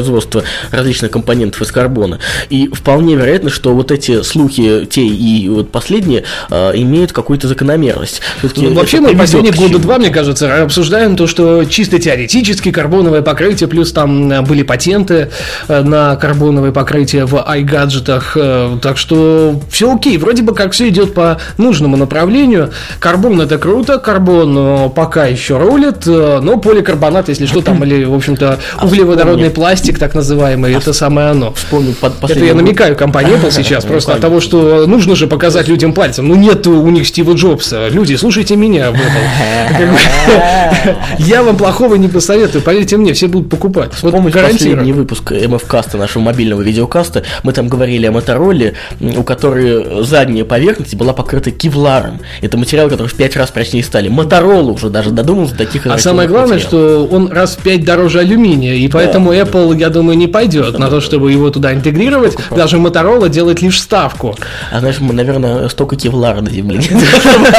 различных 0.71 1.11
компонентов 1.11 1.61
из 1.61 1.71
карбона. 1.71 2.19
И 2.49 2.67
вполне 2.67 3.15
вероятно, 3.15 3.49
что 3.49 3.73
вот 3.73 3.91
эти 3.91 4.21
слухи, 4.23 4.85
те 4.89 5.05
и 5.05 5.49
вот 5.49 5.71
последние, 5.71 6.23
а, 6.49 6.71
имеют 6.71 7.11
какую-то 7.11 7.47
закономерность. 7.47 8.21
Ну, 8.55 8.73
вообще 8.73 8.99
мы 8.99 9.15
последние 9.15 9.53
года 9.53 9.79
два, 9.79 9.97
мне 9.97 10.09
кажется, 10.09 10.63
обсуждаем 10.63 11.15
то, 11.15 11.27
что 11.27 11.65
чисто 11.65 11.99
теоретически 11.99 12.71
карбоновое 12.71 13.21
покрытие, 13.21 13.67
плюс 13.67 13.91
там 13.91 14.31
э, 14.31 14.41
были 14.41 14.63
патенты 14.63 15.29
э, 15.67 15.81
на 15.81 16.15
карбоновое 16.15 16.71
покрытие 16.71 17.25
в 17.25 17.35
iGadget'ах, 17.35 18.31
э, 18.35 18.77
так 18.81 18.97
что 18.97 19.59
все 19.69 19.93
окей, 19.93 20.17
вроде 20.17 20.43
бы 20.43 20.53
как 20.53 20.73
все 20.73 20.89
идет 20.89 21.13
по 21.13 21.39
нужному 21.57 21.97
направлению. 21.97 22.71
Карбон 22.99 23.41
это 23.41 23.57
круто, 23.57 23.97
карбон 23.97 24.55
э, 24.57 24.89
пока 24.89 25.25
еще 25.25 25.57
рулит, 25.57 26.05
но 26.05 26.57
поликарбонат, 26.57 27.29
если 27.29 27.45
что, 27.45 27.61
там, 27.61 27.83
или, 27.83 28.03
в 28.03 28.13
общем-то, 28.13 28.59
А 28.75 28.85
углеводородный 28.85 29.49
пластик, 29.49 29.86
так 29.95 30.15
называемый, 30.15 30.73
это 30.73 30.93
самое 30.93 31.29
оно. 31.29 31.53
Вспомнил 31.53 31.93
под 31.93 32.29
Это 32.29 32.43
я 32.43 32.53
намекаю 32.53 32.95
компании 32.95 33.35
Apple 33.35 33.51
сейчас, 33.51 33.85
просто 33.85 34.13
от 34.13 34.21
того, 34.21 34.41
что 34.41 34.85
нужно 34.87 35.15
же 35.15 35.27
показать 35.27 35.67
людям 35.67 35.93
пальцем. 35.93 36.27
Ну, 36.27 36.35
нет 36.35 36.65
у 36.67 36.89
них 36.89 37.07
Стива 37.07 37.33
Джобса. 37.33 37.87
Люди, 37.89 38.15
слушайте 38.15 38.55
меня. 38.55 38.89
Apple. 38.89 38.97
Бы, 39.77 40.95
Я 41.19 41.43
вам 41.43 41.57
плохого 41.57 41.95
не 41.95 42.07
посоветую, 42.07 42.61
поверьте 42.61 42.97
мне, 42.97 43.13
все 43.13 43.27
будут 43.27 43.49
покупать. 43.49 43.91
Вот 44.01 44.11
Помните 44.11 44.39
последний 44.39 44.93
выпуск 44.93 45.31
MF-каста, 45.31 45.97
нашего 45.97 46.23
мобильного 46.23 46.61
видеокаста, 46.61 47.23
мы 47.43 47.53
там 47.53 47.67
говорили 47.67 48.05
о 48.05 48.11
Мотороле, 48.11 48.73
у 48.99 49.23
которой 49.23 50.03
задняя 50.03 50.45
поверхность 50.45 50.95
была 50.95 51.13
покрыта 51.13 51.51
кевларом. 51.51 52.19
Это 52.41 52.57
материал, 52.57 52.89
который 52.89 53.07
в 53.07 53.15
пять 53.15 53.35
раз 53.35 53.51
прочнее 53.51 53.83
стали. 53.83 54.07
Моторола 54.09 54.71
уже 54.71 54.89
даже 54.89 55.11
додумался 55.11 55.53
до 55.53 55.65
таких 55.65 55.85
А 55.85 55.97
самое 55.97 56.27
главное, 56.27 56.57
материалов. 56.57 57.07
что 57.09 57.15
он 57.15 57.31
раз 57.31 57.55
в 57.55 57.59
пять 57.63 57.83
дороже 57.83 58.19
алюминия, 58.19 58.75
и 58.75 58.87
поэтому 58.87 59.33
Apple, 59.33 59.76
я 59.77 59.89
думаю, 59.89 60.17
не 60.17 60.27
пойдет 60.27 60.77
на 60.79 60.89
то, 60.89 61.01
чтобы 61.01 61.31
его 61.31 61.49
туда 61.49 61.73
интегрировать. 61.73 62.37
Даже 62.49 62.77
Motorola 62.77 63.29
делает 63.29 63.61
лишь 63.61 63.81
ставку. 63.81 64.35
А 64.71 64.79
знаешь, 64.79 64.99
мы, 64.99 65.13
наверное, 65.13 65.69
столько 65.69 65.95
кевлара 65.95 66.41
на 66.41 66.49
земле, 66.49 66.79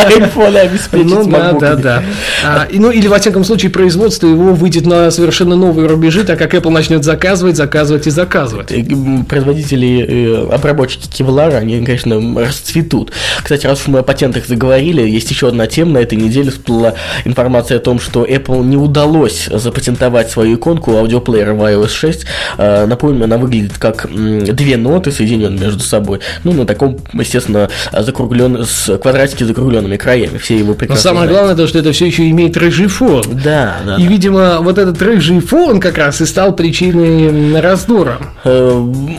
айфоны 0.07 0.59
обеспечить 0.59 1.11
Ну 1.11 1.29
да, 1.29 1.53
да, 1.53 1.77
да. 1.77 2.03
А, 2.45 2.67
ну 2.71 2.91
или 2.91 3.07
во 3.09 3.19
всяком 3.19 3.45
случае 3.45 3.71
производство 3.71 4.27
его 4.27 4.55
выйдет 4.55 4.87
на 4.87 5.11
совершенно 5.11 5.57
новые 5.57 5.89
рубежи, 5.89 6.25
так 6.25 6.39
как 6.39 6.55
Apple 6.55 6.71
начнет 6.71 7.05
заказывать, 7.05 7.57
заказывать 7.57 8.07
и 8.07 8.11
заказывать. 8.11 8.73
Э, 8.73 8.85
Производители, 9.29 10.05
э, 10.09 10.55
обработчики 10.55 11.09
кевлара, 11.09 11.57
они, 11.57 11.85
конечно, 11.85 12.21
расцветут. 12.41 13.13
Кстати, 13.43 13.67
раз 13.67 13.81
уж 13.81 13.89
мы 13.89 14.01
о 14.01 14.03
патентах 14.03 14.47
заговорили, 14.47 15.03
есть 15.09 15.31
еще 15.31 15.49
одна 15.49 15.67
тема. 15.67 15.93
На 15.93 15.99
этой 15.99 16.17
неделе 16.17 16.51
всплыла 16.51 16.95
информация 17.25 17.79
о 17.79 17.81
том, 17.81 18.01
что 18.01 18.25
Apple 18.25 18.65
не 18.65 18.77
удалось 18.77 19.49
запатентовать 19.51 20.31
свою 20.31 20.57
иконку 20.57 20.97
аудиоплеера 20.97 21.55
в 21.55 21.63
iOS 21.63 21.89
6 21.89 22.08
6. 22.13 22.27
Э, 22.59 22.87
напомню, 22.87 23.25
она 23.25 23.37
выглядит 23.37 23.79
как 23.79 24.07
две 24.11 24.77
ноты, 24.77 25.13
соединенные 25.13 25.61
между 25.61 25.81
собой. 25.81 26.21
Ну, 26.45 26.53
на 26.53 26.67
таком, 26.67 26.99
естественно, 27.13 27.69
закруглен, 27.93 28.65
с 28.65 28.97
квадратики 28.99 29.45
закругленными 29.45 29.97
краями. 29.97 30.39
Все 30.39 30.59
его 30.59 30.75
прекрасно 30.75 30.95
Но 30.95 31.03
самое 31.03 31.29
знают. 31.29 31.33
главное, 31.33 31.57
то, 31.57 31.69
что 31.69 31.79
это 31.79 31.93
все 31.93 32.07
еще 32.07 32.29
имеет 32.31 32.57
рыжий 32.57 32.87
фон. 32.87 33.25
Да, 33.45 33.77
да. 33.85 33.97
И, 33.97 34.05
да. 34.05 34.09
видимо, 34.09 34.59
вот 34.61 34.79
этот 34.79 35.01
рыжий 35.03 35.41
фон 35.41 35.81
как 35.81 35.99
раз 35.99 36.21
и 36.21 36.27
стал 36.27 36.55
причиной 36.55 37.61
раздора. 37.61 38.19
Э, 38.45 38.71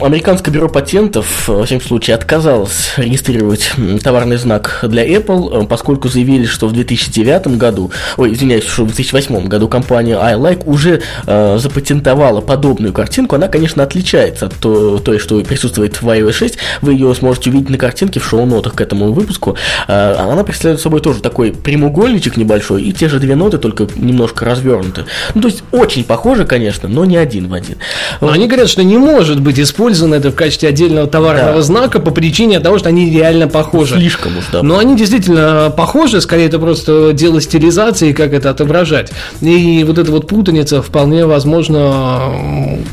Американское 0.01 0.53
бюро 0.53 0.69
патентов, 0.69 1.47
во 1.47 1.65
всяком 1.65 1.85
случае, 1.85 2.15
отказалось 2.15 2.93
регистрировать 2.97 3.71
товарный 4.03 4.37
знак 4.37 4.79
для 4.83 5.05
Apple, 5.07 5.63
э, 5.63 5.67
поскольку 5.67 6.07
заявили, 6.07 6.45
что 6.45 6.67
в 6.67 6.73
2009 6.73 7.57
году, 7.57 7.91
ой, 8.17 8.33
извиняюсь, 8.33 8.65
что 8.65 8.83
в 8.83 8.87
2008 8.87 9.47
году 9.47 9.67
компания 9.67 10.15
iLike 10.15 10.63
уже 10.65 11.01
э, 11.25 11.57
запатентовала 11.59 12.41
подобную 12.69 12.93
картинку. 12.93 13.35
Она, 13.35 13.47
конечно, 13.47 13.81
отличается 13.81 14.45
от 14.45 14.53
то- 14.55 14.99
той, 14.99 15.17
что 15.17 15.39
присутствует 15.41 15.99
в 16.01 16.07
iOS 16.07 16.31
6. 16.33 16.57
Вы 16.81 16.93
ее 16.93 17.13
сможете 17.15 17.49
увидеть 17.49 17.69
на 17.69 17.77
картинке 17.79 18.19
в 18.19 18.25
шоу-нотах 18.27 18.75
к 18.75 18.81
этому 18.81 19.11
выпуску. 19.11 19.55
Э, 19.87 20.13
она 20.19 20.43
представляет 20.43 20.79
собой 20.79 21.01
тоже 21.01 21.19
такой 21.21 21.51
прямоугольничек 21.51 22.37
небольшой 22.37 22.83
и 22.83 22.93
те 22.93 23.09
же 23.09 23.19
две 23.19 23.35
ноты, 23.35 23.57
только 23.57 23.87
немножко 23.95 24.45
развернуты. 24.45 25.05
Ну, 25.33 25.41
то 25.41 25.47
есть 25.47 25.63
очень 25.71 26.03
похоже, 26.03 26.45
конечно, 26.45 26.87
но 26.87 27.05
не 27.05 27.17
один 27.17 27.47
в 27.47 27.53
один. 27.53 27.77
Но 28.21 28.29
они 28.29 28.45
говорят, 28.45 28.69
что 28.69 28.83
не 28.83 28.97
может 28.99 29.39
быть 29.41 29.59
использовано 29.59 30.13
это 30.15 30.29
в 30.29 30.35
качестве 30.35 30.69
отдельного 30.69 31.07
товарного 31.07 31.55
Да. 31.55 31.61
знака 31.63 31.99
по 31.99 32.11
причине 32.11 32.59
того, 32.59 32.77
что 32.77 32.89
они 32.89 33.09
реально 33.09 33.47
похожи. 33.47 33.95
Слишком 33.95 34.37
уж, 34.37 34.45
да. 34.51 34.61
Но 34.61 34.77
они 34.77 34.95
действительно 34.95 35.73
похожи, 35.75 36.21
скорее 36.21 36.45
это 36.45 36.59
просто 36.59 37.13
дело 37.13 37.41
стилизации, 37.41 38.13
как 38.13 38.31
это 38.33 38.51
отображать. 38.51 39.11
И 39.41 39.83
вот 39.87 39.97
эта 39.97 40.11
вот 40.11 40.27
путаница 40.27 40.83
вполне 40.83 41.25
возможно 41.25 42.19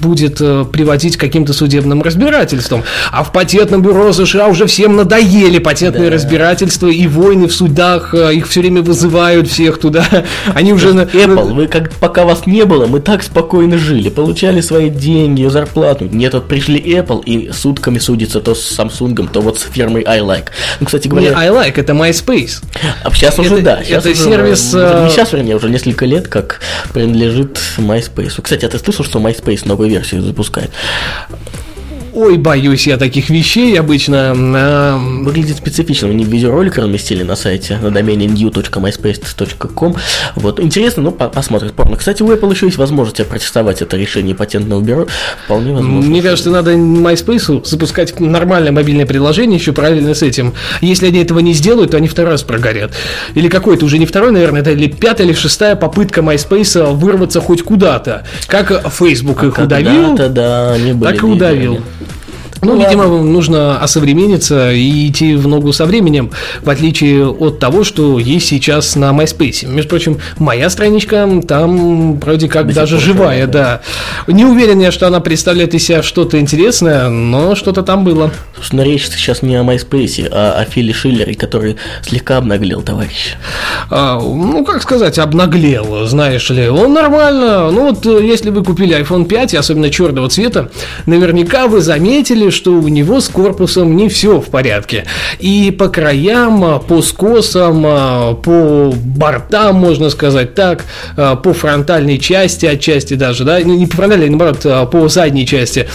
будет 0.01 0.41
э, 0.41 0.65
приводить 0.71 1.17
к 1.17 1.21
каким-то 1.21 1.53
судебным 1.53 2.03
разбирательствам. 2.03 2.85
А 3.11 3.23
в 3.25 3.33
патентном 3.33 3.83
бюро 3.83 4.13
США 4.13 4.49
уже 4.49 4.67
всем 4.67 4.97
надоели 4.97 5.59
патентные 5.59 6.11
разбирательства 6.11 6.89
и 6.89 7.07
войны 7.07 7.47
в 7.47 7.53
судах, 7.53 8.15
э, 8.15 8.35
их 8.35 8.49
все 8.49 8.61
время 8.61 8.83
вызывают 8.83 9.49
всех 9.49 9.79
туда. 9.79 10.07
Они 10.55 10.73
уже... 10.73 10.89
Apple, 10.89 11.55
вы 11.55 11.67
как 11.67 11.93
пока 11.95 12.25
вас 12.25 12.47
не 12.47 12.65
было, 12.65 12.87
мы 12.87 13.01
так 13.01 13.23
спокойно 13.23 13.79
жили, 13.79 14.09
получали 14.09 14.61
свои 14.61 14.91
деньги, 14.91 15.47
зарплату. 15.47 16.09
Нет, 16.11 16.35
вот 16.35 16.49
пришли 16.49 16.79
Apple 16.79 17.23
и 17.25 17.53
сутками 17.53 17.99
судится 17.99 18.41
то 18.41 18.55
с 18.55 18.79
Samsung, 18.79 19.29
то 19.33 19.41
вот 19.41 19.59
с 19.59 19.63
фирмой 19.63 20.03
iLike. 20.03 20.49
Ну, 20.81 20.87
кстати 20.87 21.09
Не, 21.09 21.11
говоря, 21.11 21.37
I 21.37 21.49
like, 21.49 21.75
это 21.77 21.93
MySpace. 21.93 22.63
а 23.05 23.11
сейчас 23.13 23.39
уже 23.39 23.55
это- 23.55 23.63
да. 23.63 23.85
Сейчас 23.85 24.07
это 24.07 24.11
уже, 24.11 24.25
сервис, 24.25 24.73
э, 24.75 25.05
Не 25.05 25.11
сейчас, 25.11 25.33
вернее, 25.33 25.57
уже 25.57 25.69
несколько 25.69 26.07
лет, 26.07 26.29
как 26.29 26.61
принадлежит 26.93 27.59
MySpace. 27.79 28.41
Кстати, 28.43 28.65
а 28.65 28.69
ты 28.69 28.79
слышал, 28.79 29.05
что 29.05 29.19
MySpace 29.19 29.56
новую 29.65 29.89
версию 29.89 30.23
запускает? 30.23 30.71
Ой, 32.17 32.39
боюсь 32.39 32.87
я 32.87 32.97
таких 32.97 33.29
вещей 33.29 33.79
обычно. 33.79 34.33
а, 34.35 34.99
Выглядит 35.23 35.59
специфично. 35.59 36.09
Они 36.09 36.25
видеоролик 36.25 36.79
разместили 36.79 37.23
на 37.23 37.37
сайте 37.37 37.77
на 37.77 37.91
домене 37.91 38.27
new.myspace.com. 38.27 39.95
Вот. 40.35 40.59
Интересно, 40.59 41.03
ну, 41.03 41.11
по- 41.11 41.29
посмотрим. 41.29 41.73
Порно. 41.77 41.99
Кстати, 41.99 42.23
у 42.23 42.29
Apple 42.33 42.51
еще 42.55 42.67
есть 42.67 42.79
возможность 42.79 43.21
опротестовать 43.21 43.83
это 43.83 43.99
решение 43.99 44.35
патентного 44.35 44.81
бюро. 44.81 45.07
Вполне 45.45 45.75
возможно. 45.75 46.09
Мне 46.09 46.23
кажется, 46.23 46.49
надо 46.51 46.73
MySpace 46.73 47.67
запускать 47.67 48.19
нормальное 48.19 48.73
мобильное 48.73 49.05
приложение 49.05 49.59
еще 49.59 49.73
правильно 49.73 50.15
с 50.15 50.23
этим. 50.23 50.55
Если 50.81 51.09
они 51.09 51.19
этого 51.23 51.41
не 51.41 51.53
сделают, 51.53 51.91
то 51.91 51.99
они 51.99 52.09
второй 52.09 52.31
раз 52.33 52.43
прогорят. 52.43 52.93
Или 53.35 53.49
какой-то 53.49 53.85
уже 53.85 53.99
не 53.99 54.07
второй, 54.07 54.33
наверное, 54.33 54.63
это 54.63 54.71
или 54.71 54.87
пятая 54.87 55.27
или 55.27 55.35
шестая 55.35 55.77
попытка 55.77 56.23
MySpace 56.23 56.95
вырваться 56.95 57.43
хоть 57.43 57.63
куда-то. 57.63 58.25
Как 58.47 58.91
Facebook 58.91 59.43
их 59.45 59.59
удавил, 59.59 60.15
да, 60.17 60.29
так 61.05 61.23
и 61.23 61.27
удавил. 61.27 61.81
Ну, 62.67 62.75
Ну, 62.75 62.81
видимо, 62.81 63.07
нужно 63.23 63.79
осовремениться 63.79 64.73
и 64.73 65.09
идти 65.09 65.35
в 65.37 65.47
ногу 65.47 65.73
со 65.73 65.87
временем, 65.87 66.33
в 66.63 66.69
отличие 66.69 67.29
от 67.29 67.59
того, 67.61 67.85
что 67.85 68.19
есть 68.19 68.49
сейчас 68.49 68.97
на 68.97 69.11
MySpace. 69.11 69.67
Между 69.69 69.91
прочим, 69.91 70.19
моя 70.39 70.69
страничка 70.69 71.29
там 71.47 72.19
вроде 72.19 72.49
как 72.49 72.67
До 72.69 72.75
даже 72.75 72.99
живая, 72.99 73.43
живая, 73.43 73.47
да. 73.47 73.81
Не 74.27 74.45
уверен 74.45 74.81
я, 74.81 74.91
что 74.91 75.07
она 75.07 75.21
представляет 75.21 75.75
из 75.75 75.85
себя 75.87 76.03
что-то 76.03 76.41
интересное, 76.41 77.09
но 77.09 77.55
что-то 77.55 77.83
там 77.83 78.05
было. 78.05 78.33
Собственно, 78.57 78.83
речь 78.83 79.07
сейчас 79.09 79.43
не 79.43 79.55
о 79.55 79.63
MySpace, 79.63 80.29
а 80.31 80.61
о 80.61 80.65
Филе 80.65 80.93
Шиллере, 80.93 81.35
который 81.35 81.77
слегка 82.03 82.39
обнаглел 82.39 82.83
товарищ. 82.83 83.35
А, 83.91 84.19
ну, 84.19 84.65
как 84.65 84.83
сказать, 84.83 85.19
обнаглел, 85.19 86.07
знаешь 86.07 86.51
ли. 86.51 86.69
Он 86.69 86.93
нормально. 86.93 87.71
Ну, 87.71 87.91
вот 87.91 88.07
э, 88.07 88.27
если 88.27 88.51
вы 88.51 88.65
купили 88.65 88.99
iPhone 88.99 89.27
5, 89.27 89.55
и 89.55 89.57
особенно 89.57 89.91
черного 89.91 90.29
цвета, 90.29 90.71
наверняка 91.07 91.69
вы 91.69 91.81
заметили, 91.81 92.51
что 92.57 92.73
у 92.73 92.89
него 92.89 93.21
с 93.21 93.29
корпусом 93.29 93.97
не 93.97 94.09
все 94.09 94.41
в 94.41 94.47
порядке. 94.47 95.05
И 95.39 95.71
по 95.71 95.89
краям, 95.89 96.65
а, 96.65 96.79
по 96.79 97.03
скосам, 97.03 97.85
а, 97.87 98.35
по 98.35 98.93
бортам, 98.97 99.77
можно 99.77 100.11
сказать 100.11 100.55
так, 100.55 100.85
а, 101.17 101.37
по 101.37 101.53
фронтальной 101.53 102.19
части, 102.19 102.67
отчасти 102.67 103.15
даже, 103.15 103.45
да, 103.45 103.61
не 103.63 103.87
по 103.87 103.97
фронтальной, 103.97 104.31
наоборот, 104.31 104.91
по 104.91 105.09
задней 105.09 105.47
части, 105.47 105.87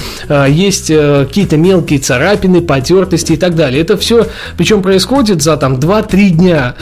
есть 0.47 0.89
э, 0.89 1.25
какие-то 1.27 1.57
мелкие 1.57 1.99
царапины, 1.99 2.61
потертости 2.61 3.33
и 3.33 3.37
так 3.37 3.55
далее. 3.55 3.81
Это 3.81 3.97
все, 3.97 4.27
причем 4.57 4.81
происходит 4.81 5.41
за 5.41 5.57
там 5.57 5.75
2-3 5.75 6.29
дня. 6.29 6.75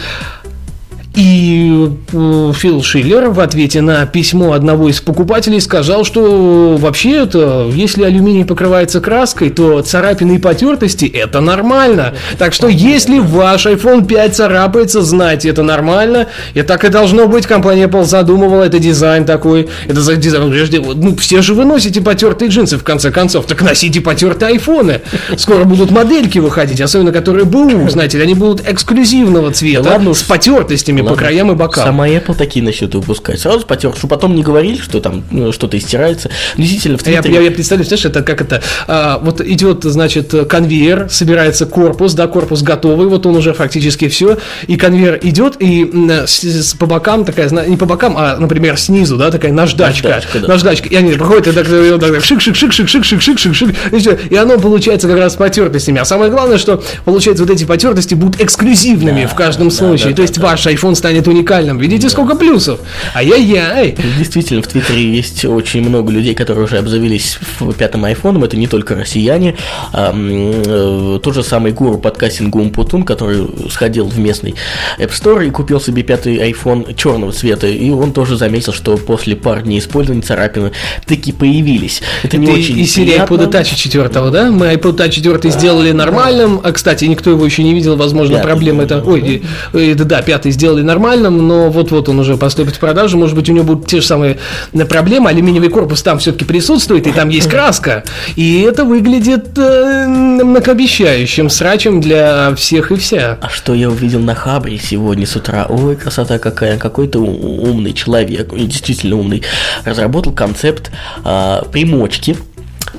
И 1.19 1.89
э, 2.13 2.51
Фил 2.55 2.81
Шиллер 2.81 3.27
в 3.31 3.41
ответе 3.41 3.81
на 3.81 4.05
письмо 4.05 4.53
одного 4.53 4.87
из 4.87 5.01
покупателей 5.01 5.59
сказал, 5.59 6.05
что 6.05 6.77
вообще 6.79 7.23
это, 7.23 7.69
если 7.73 8.03
алюминий 8.03 8.45
покрывается 8.45 9.01
краской, 9.01 9.49
то 9.49 9.81
царапины 9.81 10.35
и 10.35 10.37
потертости 10.37 11.03
это 11.03 11.41
нормально. 11.41 12.13
Так 12.37 12.53
что 12.53 12.69
если 12.69 13.19
ваш 13.19 13.65
iPhone 13.65 14.07
5 14.07 14.33
царапается, 14.33 15.01
знайте, 15.01 15.49
это 15.49 15.61
нормально. 15.61 16.27
И 16.53 16.61
так 16.61 16.85
и 16.85 16.87
должно 16.87 17.27
быть. 17.27 17.45
Компания 17.45 17.87
Apple 17.87 18.05
задумывала, 18.05 18.63
это 18.63 18.79
дизайн 18.79 19.25
такой. 19.25 19.67
Это 19.89 19.99
за 19.99 20.15
дизайн. 20.15 20.49
Ну, 20.95 21.17
все 21.17 21.41
же 21.41 21.53
вы 21.53 21.65
носите 21.65 21.99
потертые 21.99 22.47
джинсы, 22.47 22.77
в 22.77 22.83
конце 22.85 23.11
концов. 23.11 23.45
Так 23.45 23.61
носите 23.61 23.99
потертые 23.99 24.53
айфоны. 24.53 25.01
Скоро 25.35 25.65
будут 25.65 25.91
модельки 25.91 26.39
выходить, 26.39 26.79
особенно 26.79 27.11
которые 27.11 27.43
БУ, 27.43 27.89
знаете, 27.89 28.21
они 28.21 28.35
будут 28.35 28.65
эксклюзивного 28.65 29.51
цвета, 29.51 29.89
ладно 29.89 30.13
с 30.13 30.23
потертостями 30.23 31.08
по 31.09 31.15
краям 31.15 31.51
и 31.51 31.55
бокам. 31.55 31.85
Сама 31.85 32.07
Apple 32.07 32.35
такие 32.35 32.63
начнет 32.63 32.93
выпускать. 32.95 33.39
Сразу 33.39 33.65
потер, 33.65 33.93
чтобы 33.95 34.15
потом 34.15 34.35
не 34.35 34.43
говорили, 34.43 34.79
что 34.79 34.99
там 34.99 35.23
ну, 35.31 35.51
что-то 35.51 35.77
истирается. 35.77 36.29
Действительно, 36.57 36.97
в 36.97 37.03
Твиттере... 37.03 37.33
Я, 37.33 37.39
я, 37.39 37.45
я 37.45 37.51
представляю, 37.51 37.87
знаешь, 37.87 38.05
это 38.05 38.21
как 38.21 38.41
это... 38.41 38.61
А, 38.87 39.19
вот 39.21 39.41
идет, 39.41 39.83
значит, 39.83 40.33
конвейер, 40.47 41.07
собирается 41.09 41.65
корпус, 41.65 42.13
да, 42.13 42.27
корпус 42.27 42.61
готовый, 42.61 43.07
вот 43.07 43.25
он 43.25 43.35
уже 43.35 43.53
фактически 43.53 44.07
все, 44.07 44.37
и 44.67 44.77
конвейер 44.77 45.19
идет, 45.21 45.55
и 45.59 45.89
с, 46.25 46.43
с, 46.43 46.73
по 46.73 46.85
бокам 46.85 47.25
такая, 47.25 47.49
не 47.67 47.77
по 47.77 47.85
бокам, 47.85 48.15
а, 48.17 48.37
например, 48.37 48.77
снизу, 48.77 49.17
да, 49.17 49.31
такая 49.31 49.51
наждачка. 49.51 50.09
Наждачка, 50.09 50.39
да. 50.39 50.47
наждачка. 50.47 50.89
И 50.89 50.95
они 50.95 51.13
проходят, 51.13 51.47
и 51.47 51.51
так, 51.51 51.67
шик-шик-шик-шик-шик-шик-шик-шик, 51.67 53.75
и 53.91 53.99
все. 53.99 54.17
И 54.29 54.35
оно 54.35 54.59
получается 54.59 55.07
как 55.07 55.17
раз 55.17 55.33
с 55.33 55.35
потертостями. 55.35 55.99
А 55.99 56.05
самое 56.05 56.31
главное, 56.31 56.57
что 56.57 56.83
получается 57.05 57.43
вот 57.43 57.51
эти 57.51 57.63
потертости 57.63 58.13
будут 58.13 58.41
эксклюзивными 58.41 59.23
да, 59.23 59.27
в 59.27 59.35
каждом 59.35 59.69
да, 59.69 59.75
случае. 59.75 60.09
Да, 60.09 60.11
То 60.11 60.17
да, 60.17 60.21
есть 60.23 60.39
да, 60.39 60.47
ваш 60.47 60.67
iPhone 60.67 60.88
станет 60.95 61.27
уникальным. 61.27 61.77
Видите, 61.77 62.09
сколько 62.09 62.35
плюсов? 62.35 62.79
Ай-яй-яй. 63.15 63.95
Действительно, 64.17 64.61
в 64.61 64.67
Твиттере 64.67 65.03
есть 65.03 65.45
очень 65.45 65.81
много 65.87 66.11
людей, 66.11 66.35
которые 66.35 66.65
уже 66.65 66.77
обзавелись 66.77 67.39
пятым 67.77 68.05
айфоном. 68.05 68.43
Это 68.43 68.57
не 68.57 68.67
только 68.67 68.95
россияне. 68.95 69.55
А, 69.93 70.13
э, 70.15 71.19
тот 71.21 71.33
же 71.33 71.43
самый 71.43 71.71
гуру 71.71 71.97
подкастинга 71.97 72.57
Умпутун, 72.57 73.03
который 73.03 73.47
сходил 73.69 74.07
в 74.07 74.19
местный 74.19 74.55
App 74.97 75.11
Store 75.11 75.45
и 75.45 75.49
купил 75.49 75.79
себе 75.81 76.03
пятый 76.03 76.37
iPhone 76.51 76.93
черного 76.95 77.31
цвета. 77.31 77.67
И 77.67 77.89
он 77.89 78.13
тоже 78.13 78.37
заметил, 78.37 78.73
что 78.73 78.97
после 78.97 79.35
пар 79.35 79.61
дней 79.63 79.79
использования 79.79 80.21
царапины 80.21 80.71
таки 81.05 81.31
появились. 81.31 82.01
Это 82.23 82.37
не 82.37 82.47
Ты 82.47 82.53
очень 82.53 82.85
серии 82.85 83.11
приятно. 83.11 83.35
iPod 83.35 83.51
Touch 83.51 83.75
4, 83.75 84.09
да? 84.31 84.51
Мы 84.51 84.67
iPod 84.73 84.97
Touch 84.97 85.11
4 85.11 85.51
сделали 85.51 85.91
нормальным, 85.91 86.61
а, 86.63 86.71
кстати, 86.71 87.05
никто 87.05 87.29
его 87.29 87.45
еще 87.45 87.63
не 87.63 87.73
видел, 87.73 87.95
возможно, 87.95 88.35
Пятый, 88.35 88.47
проблема 88.47 88.83
это... 88.83 89.01
Ой, 89.03 89.43
э, 89.73 89.91
э, 89.91 89.95
да, 89.95 90.03
да, 90.03 90.21
пятый 90.21 90.51
сделали 90.51 90.78
нормальным, 90.83 91.47
но 91.47 91.69
вот-вот 91.69 92.09
он 92.09 92.19
уже 92.19 92.37
поступит 92.37 92.75
в 92.75 92.79
продажу, 92.79 93.17
может 93.17 93.35
быть, 93.35 93.49
у 93.49 93.53
него 93.53 93.65
будут 93.65 93.87
те 93.87 94.01
же 94.01 94.07
самые 94.07 94.37
э, 94.73 94.85
проблемы, 94.85 95.29
алюминиевый 95.29 95.69
корпус 95.69 96.01
там 96.01 96.19
все-таки 96.19 96.45
присутствует, 96.45 97.07
и 97.07 97.11
там 97.11 97.29
есть 97.29 97.47
краска, 97.49 98.03
и 98.35 98.61
это 98.61 98.85
выглядит 98.85 99.57
э, 99.57 100.07
многообещающим 100.07 101.49
срачем 101.49 102.01
для 102.01 102.53
всех 102.55 102.91
и 102.91 102.95
вся. 102.95 103.37
А 103.41 103.49
что 103.49 103.73
я 103.73 103.89
увидел 103.89 104.19
на 104.19 104.35
Хабре 104.35 104.77
сегодня 104.77 105.25
с 105.25 105.35
утра? 105.35 105.65
Ой, 105.69 105.95
красота 105.95 106.39
какая! 106.39 106.77
Какой-то 106.77 107.19
умный 107.19 107.93
человек, 107.93 108.53
и 108.53 108.65
действительно 108.65 109.17
умный, 109.17 109.43
разработал 109.85 110.33
концепт 110.33 110.91
а, 111.23 111.63
примочки, 111.71 112.37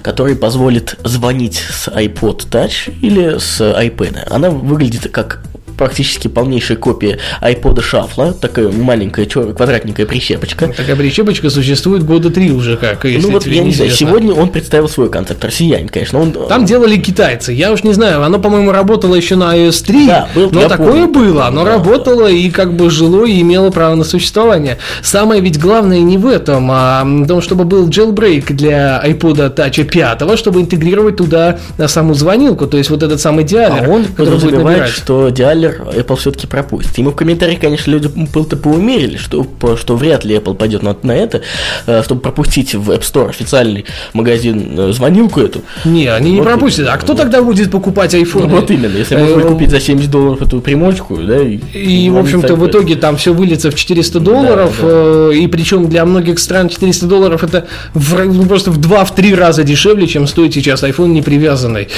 который 0.03 0.37
позволит 0.37 0.97
звонить 1.05 1.57
с 1.57 1.89
iPod 1.89 2.49
Touch 2.51 2.93
или 3.01 3.39
с 3.39 3.61
iPad. 3.61 4.27
Она 4.31 4.51
выглядит 4.51 5.11
как 5.11 5.43
практически 5.85 6.29
полнейшая 6.29 6.77
копия 6.77 7.19
iPod 7.41 7.77
Shuffle, 7.81 8.35
такая 8.35 8.69
маленькая 8.69 9.25
чер- 9.25 9.55
квадратненькая 9.55 10.05
прищепочка. 10.05 10.69
Такая 10.69 10.95
прищепочка 10.95 11.49
существует 11.49 12.05
года 12.05 12.29
три 12.29 12.53
уже 12.53 12.77
как, 12.77 13.07
если 13.07 13.27
ну 13.27 13.33
вот 13.33 13.47
я 13.47 13.63
не 13.63 13.73
знаю, 13.73 13.91
сегодня 13.91 14.35
он 14.35 14.51
представил 14.51 14.91
свой 14.91 15.09
концепт, 15.09 15.43
россиянин, 15.43 15.89
конечно. 15.89 16.21
Он, 16.21 16.33
Там 16.33 16.67
делали 16.67 16.97
китайцы. 16.99 17.55
Я 17.55 17.73
уж 17.73 17.83
не 17.83 17.95
знаю, 17.95 18.23
оно, 18.23 18.39
по-моему, 18.39 18.73
работало 18.73 19.15
еще 19.15 19.37
на 19.37 19.57
iOS 19.57 19.83
3, 19.87 20.07
Да, 20.07 20.29
был, 20.35 20.51
но 20.53 20.69
такое 20.69 21.07
помню. 21.07 21.31
было. 21.31 21.47
Оно 21.47 21.65
Да, 21.65 21.73
работало 21.73 22.27
и 22.31 22.51
как 22.51 22.75
бы 22.75 22.91
жило 22.91 23.25
и 23.25 23.41
имело 23.41 23.71
право 23.71 23.95
на 23.95 24.05
существование. 24.05 24.77
Самое 25.01 25.41
ведь 25.41 25.59
главное 25.59 26.01
не 26.01 26.19
в 26.19 26.27
этом, 26.27 26.69
а 26.71 27.05
в 27.07 27.27
том, 27.27 27.41
чтобы 27.41 27.65
был 27.65 27.89
jailbreak 27.89 28.53
для 28.53 29.03
iPod 29.03 29.55
Touch 29.55 29.83
5, 29.85 30.39
чтобы 30.39 30.61
интегрировать 30.61 31.17
туда 31.17 31.59
саму 31.87 32.13
звонилку, 32.13 32.67
то 32.67 32.77
есть 32.77 32.91
вот 32.91 33.03
этот 33.03 33.19
самый 33.19 33.45
диалер, 33.45 33.85
А 33.87 33.89
он 33.91 34.05
подразумевает, 34.05 34.89
что 34.91 35.31
диалер 35.31 35.70
Apple 35.79 36.17
все-таки 36.17 36.47
пропустит. 36.47 36.97
Ему 36.99 37.11
в 37.11 37.17
комментариях, 37.17 37.61
конечно, 37.61 37.91
люди 37.91 38.09
пыл-то 38.33 38.57
поумерили, 38.57 39.17
что, 39.17 39.47
что 39.77 39.97
вряд 39.97 40.25
ли 40.25 40.37
Apple 40.37 40.55
пойдет 40.55 40.83
на, 40.83 40.97
на 41.03 41.13
это, 41.13 41.43
э, 41.87 42.03
чтобы 42.05 42.21
пропустить 42.21 42.75
в 42.75 42.91
App 42.91 43.01
Store 43.03 43.29
официальный 43.31 43.85
магазин 44.13 44.79
э, 44.79 44.93
звонилку 44.93 45.41
эту. 45.41 45.63
Не, 45.85 46.07
они 46.09 46.33
не 46.33 46.39
Вот 46.39 46.47
пропустят. 46.49 46.81
именно. 46.81 46.95
А 46.95 46.99
кто 46.99 47.15
тогда 47.15 47.43
будет 47.43 47.71
покупать 47.71 48.15
iPhone? 48.15 48.43
Ну, 48.43 48.49
вот 48.49 48.71
именно, 48.71 48.97
если 48.97 49.17
можно 49.17 49.41
Э, 49.41 49.49
купить 49.53 49.71
за 49.71 49.81
70 49.81 50.11
долларов 50.11 50.43
эту 50.43 50.61
примочку, 50.61 51.17
да, 51.17 51.39
и, 51.41 51.59
И, 51.73 52.11
в 52.11 52.19
общем-то, 52.19 52.55
в 52.57 52.67
итоге 52.67 52.97
там 52.97 53.17
все 53.17 53.33
выльется 53.33 53.71
в 53.71 53.75
400 53.75 54.21
долларов, 54.21 54.75
да. 54.81 54.87
э, 54.89 55.33
и 55.37 55.47
причем 55.47 55.89
для 55.89 56.05
многих 56.05 56.39
стран 56.39 56.69
400 56.69 57.07
долларов 57.07 57.45
это 57.45 57.67
в- 57.95 58.25
ну, 58.25 58.45
просто 58.47 58.71
в 58.71 58.79
2-3 58.79 59.35
раза 59.35 59.63
дешевле, 59.65 60.07
чем 60.07 60.27
стоит 60.27 60.55
сейчас 60.55 60.83
iPhone 60.83 61.09
не 61.09 61.23
привязанный. 61.23 61.89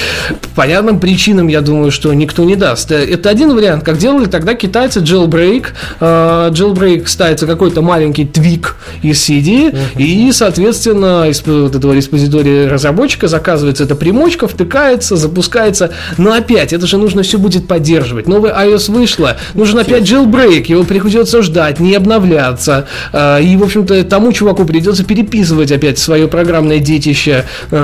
По 0.41 0.61
понятным 0.63 0.99
причинам, 0.99 1.47
я 1.47 1.61
думаю, 1.61 1.91
что 1.91 2.13
никто 2.13 2.43
не 2.43 2.55
даст. 2.55 2.91
Это 2.91 3.29
один 3.29 3.53
вариант, 3.53 3.62
как 3.83 3.97
делали 3.97 4.25
тогда 4.25 4.53
китайцы 4.55 4.99
jailbreak. 4.99 5.67
Э, 5.99 6.49
Jailbreak 6.51 7.07
ставится 7.07 7.47
какой-то 7.47 7.81
маленький 7.81 8.25
твик 8.25 8.75
из 9.01 9.29
CD, 9.29 9.75
и, 9.97 10.31
соответственно, 10.31 11.29
из 11.29 11.41
вот 11.45 11.75
этого 11.75 11.93
респозитория 11.93 12.69
разработчика 12.69 13.27
заказывается 13.27 13.83
эта 13.83 13.95
примочка, 13.95 14.47
втыкается, 14.47 15.15
запускается. 15.15 15.91
Но 16.17 16.33
опять, 16.33 16.73
это 16.73 16.87
же 16.87 16.97
нужно 16.97 17.23
все 17.23 17.37
будет 17.37 17.67
поддерживать. 17.67 18.27
Новый 18.27 18.51
iOS 18.51 18.91
вышла, 18.91 19.37
нужен 19.53 19.79
опять 19.79 20.03
jailbreak, 20.03 20.65
его 20.67 20.83
придется 20.83 21.41
ждать, 21.41 21.79
не 21.79 21.95
обновляться. 21.95 22.87
Э, 23.11 23.41
И, 23.41 23.55
в 23.57 23.63
общем-то, 23.63 24.03
тому 24.03 24.31
чуваку 24.31 24.65
придется 24.65 25.03
переписывать 25.03 25.71
опять 25.71 25.97
свое 25.97 26.27
программное 26.27 26.79
детище. 26.79 27.45
Э, 27.71 27.81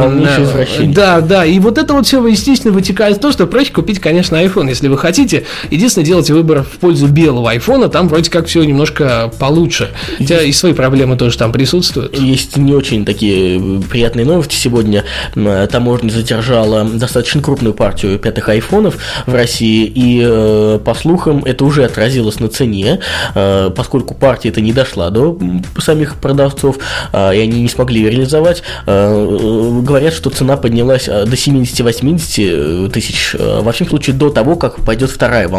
э. 0.82 0.86
Да, 0.94 1.22
да. 1.22 1.46
И 1.46 1.60
вот 1.60 1.78
это 1.78 1.94
вот 1.94 2.06
все, 2.06 2.26
естественно, 2.26 2.74
вытекает 2.74 3.16
из 3.16 3.20
того, 3.20 3.34
что 3.34 3.48
проще 3.48 3.72
купить, 3.72 4.00
конечно, 4.00 4.36
iPhone, 4.36 4.70
если 4.70 4.88
вы 4.88 4.98
хотите. 4.98 5.46
Единственное, 5.72 6.06
делайте 6.06 6.34
выбор 6.34 6.64
в 6.64 6.78
пользу 6.80 7.08
белого 7.08 7.54
iPhone, 7.56 7.88
там 7.90 8.08
вроде 8.08 8.30
как 8.30 8.48
все 8.48 8.64
немножко 8.64 9.32
получше. 9.40 9.90
Хотя 10.18 10.42
и 10.42 10.52
свои 10.52 10.74
проблемы 10.74 11.16
тоже 11.16 11.38
там 11.38 11.52
присутствуют. 11.52 12.18
Есть 12.18 12.58
не 12.58 12.74
очень 12.74 13.06
такие 13.06 13.60
э, 13.60 13.82
приятные 13.90 14.26
новости. 14.26 14.56
Сегодня 14.56 15.04
м, 15.36 15.68
таможня 15.68 16.10
задержала 16.10 16.84
достаточно 16.84 17.42
крупную 17.42 17.74
партию 17.74 18.18
пятых 18.20 18.50
айфонов 18.50 18.98
в 19.26 19.34
России, 19.34 19.86
и 19.86 20.22
э, 20.24 20.80
по 20.84 20.94
слухам 20.96 21.44
это 21.46 21.66
уже 21.66 21.86
отразилось 21.86 22.40
на 22.40 22.50
цене, 22.50 23.00
э, 23.36 23.70
поскольку 23.76 24.16
партия 24.16 24.50
это 24.50 24.62
не 24.62 24.74
дошла 24.74 25.10
до 25.10 25.38
самих 25.78 26.16
продавцов, 26.16 26.78
э, 27.14 27.36
и 27.36 27.40
они 27.40 27.62
не 27.62 27.70
смогли 27.70 28.10
реализовать. 28.10 28.64
Э, 28.86 29.38
э, 29.40 29.80
Говорят, 29.80 30.14
что 30.14 30.30
цена 30.30 30.58
поднялась 30.58 31.08
э, 31.08 31.26
до 31.26 31.36
70-80 31.36 32.90
тысяч, 32.90 33.36
э, 33.38 33.60
во 33.62 33.72
всем 33.72 33.88
случае 33.88 34.16
до 34.16 34.30
того, 34.30 34.56
как 34.56 34.84
пойдет 34.84 35.10
вторая 35.10 35.48
волна 35.48 35.59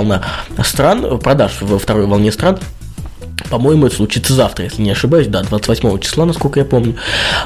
стран, 0.65 1.05
э, 1.05 1.19
продаж 1.19 1.59
во 1.61 1.79
второй 1.79 2.07
волне 2.07 2.33
стран. 2.33 2.59
По-моему, 3.49 3.87
это 3.87 3.97
случится 3.97 4.35
завтра, 4.35 4.65
если 4.67 4.83
не 4.83 4.91
ошибаюсь, 4.91 5.27
да, 5.27 5.43
28 5.43 5.99
числа, 5.99 6.25
насколько 6.27 6.61
я 6.61 6.65
помню. 6.65 6.97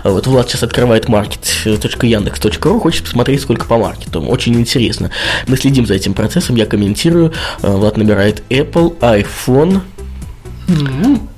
Вот 0.03 0.27
Влад 0.27 0.49
сейчас 0.49 0.65
открывает 0.65 1.07
market.yandex.ru, 1.07 2.81
хочет 2.81 3.05
посмотреть, 3.05 3.41
сколько 3.41 3.67
по 3.67 3.79
маркету. 3.79 4.21
Очень 4.21 4.55
интересно. 4.55 5.11
Мы 5.47 5.57
следим 5.57 5.87
за 5.87 5.95
этим 5.95 6.15
процессом, 6.15 6.57
я 6.57 6.67
комментирую. 6.67 7.33
Э, 7.63 7.71
Влад 7.71 7.97
набирает 7.97 8.43
Apple, 8.51 8.99
iPhone 8.99 9.81
э, 10.69 11.34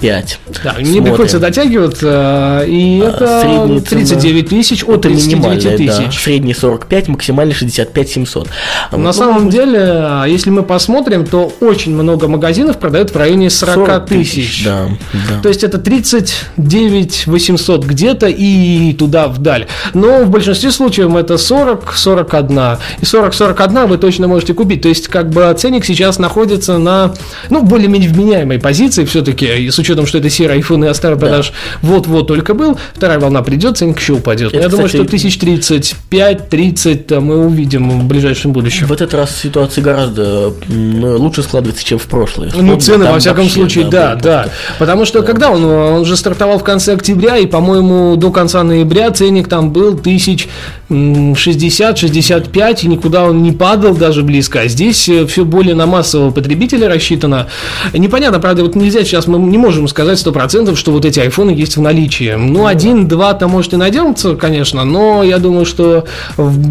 5. 0.00 0.38
Да, 0.64 0.74
мне 0.78 0.84
Смотрим. 0.86 1.04
приходится 1.04 1.38
дотягиваться, 1.38 2.64
и 2.66 3.00
А, 3.04 3.08
это 3.08 3.40
средняя 3.42 3.80
цена- 3.80 4.00
39 4.00 4.48
тысяч 4.48 4.82
от 4.84 4.90
Это 4.90 5.08
39 5.08 5.34
минимальная, 5.34 5.78
да. 5.78 5.96
тысяч. 6.06 6.22
Средний 6.22 6.54
45, 6.54 7.08
максимальный 7.08 7.54
65 7.54 8.08
700. 8.10 8.48
А 8.90 8.96
На 8.96 9.06
вот, 9.06 9.16
самом 9.16 9.44
ну, 9.46 9.50
деле, 9.50 10.22
если 10.26 10.50
мы 10.50 10.62
посмотрим, 10.62 11.26
то 11.26 11.52
очень 11.60 11.94
много 11.94 12.28
магазинов 12.28 12.78
продают 12.78 13.10
в 13.12 13.16
районе 13.16 13.50
40, 13.50 14.06
тысяч. 14.06 14.64
Да, 14.64 14.88
да. 15.12 15.40
То 15.42 15.48
есть 15.48 15.64
это 15.64 15.78
39 15.78 17.26
800 17.26 17.84
где-то 17.84 18.26
и 18.28 18.92
туда 18.94 19.28
вдаль. 19.28 19.66
Но 19.94 20.24
в 20.24 20.30
большинстве 20.30 20.70
случаев 20.70 21.14
это 21.14 21.36
40, 21.38 21.92
41. 21.96 22.78
И 23.00 23.04
40, 23.04 23.34
41 23.34 23.86
вы 23.86 23.98
точно 23.98 24.28
можете 24.28 24.54
купить. 24.54 24.82
То 24.82 24.88
есть 24.88 25.08
как 25.08 25.30
бы 25.30 25.54
ценник 25.58 25.84
сейчас 25.84 26.18
находится 26.18 26.78
на, 26.78 27.14
ну, 27.50 27.62
более-менее 27.62 28.10
вменяемой 28.10 28.58
позиции 28.58 29.04
все-таки. 29.04 29.46
И 29.60 29.70
с 29.70 29.78
учетом, 29.78 30.06
что 30.06 30.18
это 30.18 30.30
серый 30.30 30.58
iPhone 30.60 30.84
и 30.84 30.88
остаток 30.88 31.18
продаж 31.20 31.52
вот-вот 31.82 32.26
только 32.26 32.54
был, 32.54 32.78
вторая 32.94 33.18
волна 33.18 33.42
придет, 33.42 33.76
ценник 33.78 33.98
еще 33.98 34.14
упадет. 34.14 34.52
Это, 34.52 34.62
Я 34.62 34.68
думаю, 34.68 34.86
кстати, 34.88 35.28
что 35.28 35.46
1035-30 35.46 37.20
мы 37.20 37.46
увидим 37.46 37.90
в 38.00 38.04
ближайшем 38.04 38.52
будущем. 38.52 38.86
В 38.86 38.92
этот 38.92 39.14
раз 39.14 39.36
ситуация 39.36 39.82
гораздо 39.82 40.52
лучше 40.68 41.42
складывается, 41.42 41.84
чем 41.84 41.98
в 41.98 42.04
прошлые. 42.06 42.52
Ну, 42.54 42.78
цены, 42.80 43.04
Там 43.04 43.14
во 43.14 43.18
всяком 43.20 43.44
вообще, 43.44 43.54
случае, 43.54 43.84
да, 43.88 44.14
да. 44.14 44.42
просто- 44.42 44.52
Потому 44.78 45.04
что 45.04 45.22
когда 45.22 45.50
он, 45.50 45.64
он 45.64 46.04
же 46.04 46.16
стартовал 46.16 46.58
в 46.58 46.64
конце 46.64 46.94
октября, 46.94 47.36
и, 47.38 47.46
по-моему, 47.46 48.16
до 48.16 48.30
конца 48.30 48.62
ноября 48.62 49.10
ценник 49.10 49.48
там 49.48 49.72
был 49.72 49.96
тысяч 49.98 50.48
60-65, 50.90 52.78
и 52.82 52.88
никуда 52.88 53.24
он 53.24 53.42
не 53.42 53.52
падал 53.52 53.94
даже 53.94 54.22
близко. 54.22 54.60
А 54.60 54.68
здесь 54.68 55.10
все 55.28 55.44
более 55.44 55.74
на 55.74 55.86
массового 55.86 56.30
потребителя 56.30 56.88
рассчитано. 56.88 57.48
Непонятно, 57.92 58.40
правда, 58.40 58.62
вот 58.62 58.74
нельзя 58.74 59.04
сейчас, 59.04 59.26
мы 59.26 59.38
не 59.38 59.58
можем 59.58 59.88
сказать 59.88 60.18
100%, 60.18 60.74
что 60.76 60.92
вот 60.92 61.04
эти 61.04 61.20
айфоны 61.20 61.50
есть 61.50 61.76
в 61.76 61.80
наличии. 61.80 62.34
Ну, 62.36 62.66
один-два-то 62.66 63.48
может 63.48 63.74
и 63.74 63.76
найдется, 63.76 64.36
конечно, 64.36 64.84
но 64.84 65.22
я 65.22 65.38
думаю, 65.38 65.66
что 65.66 66.04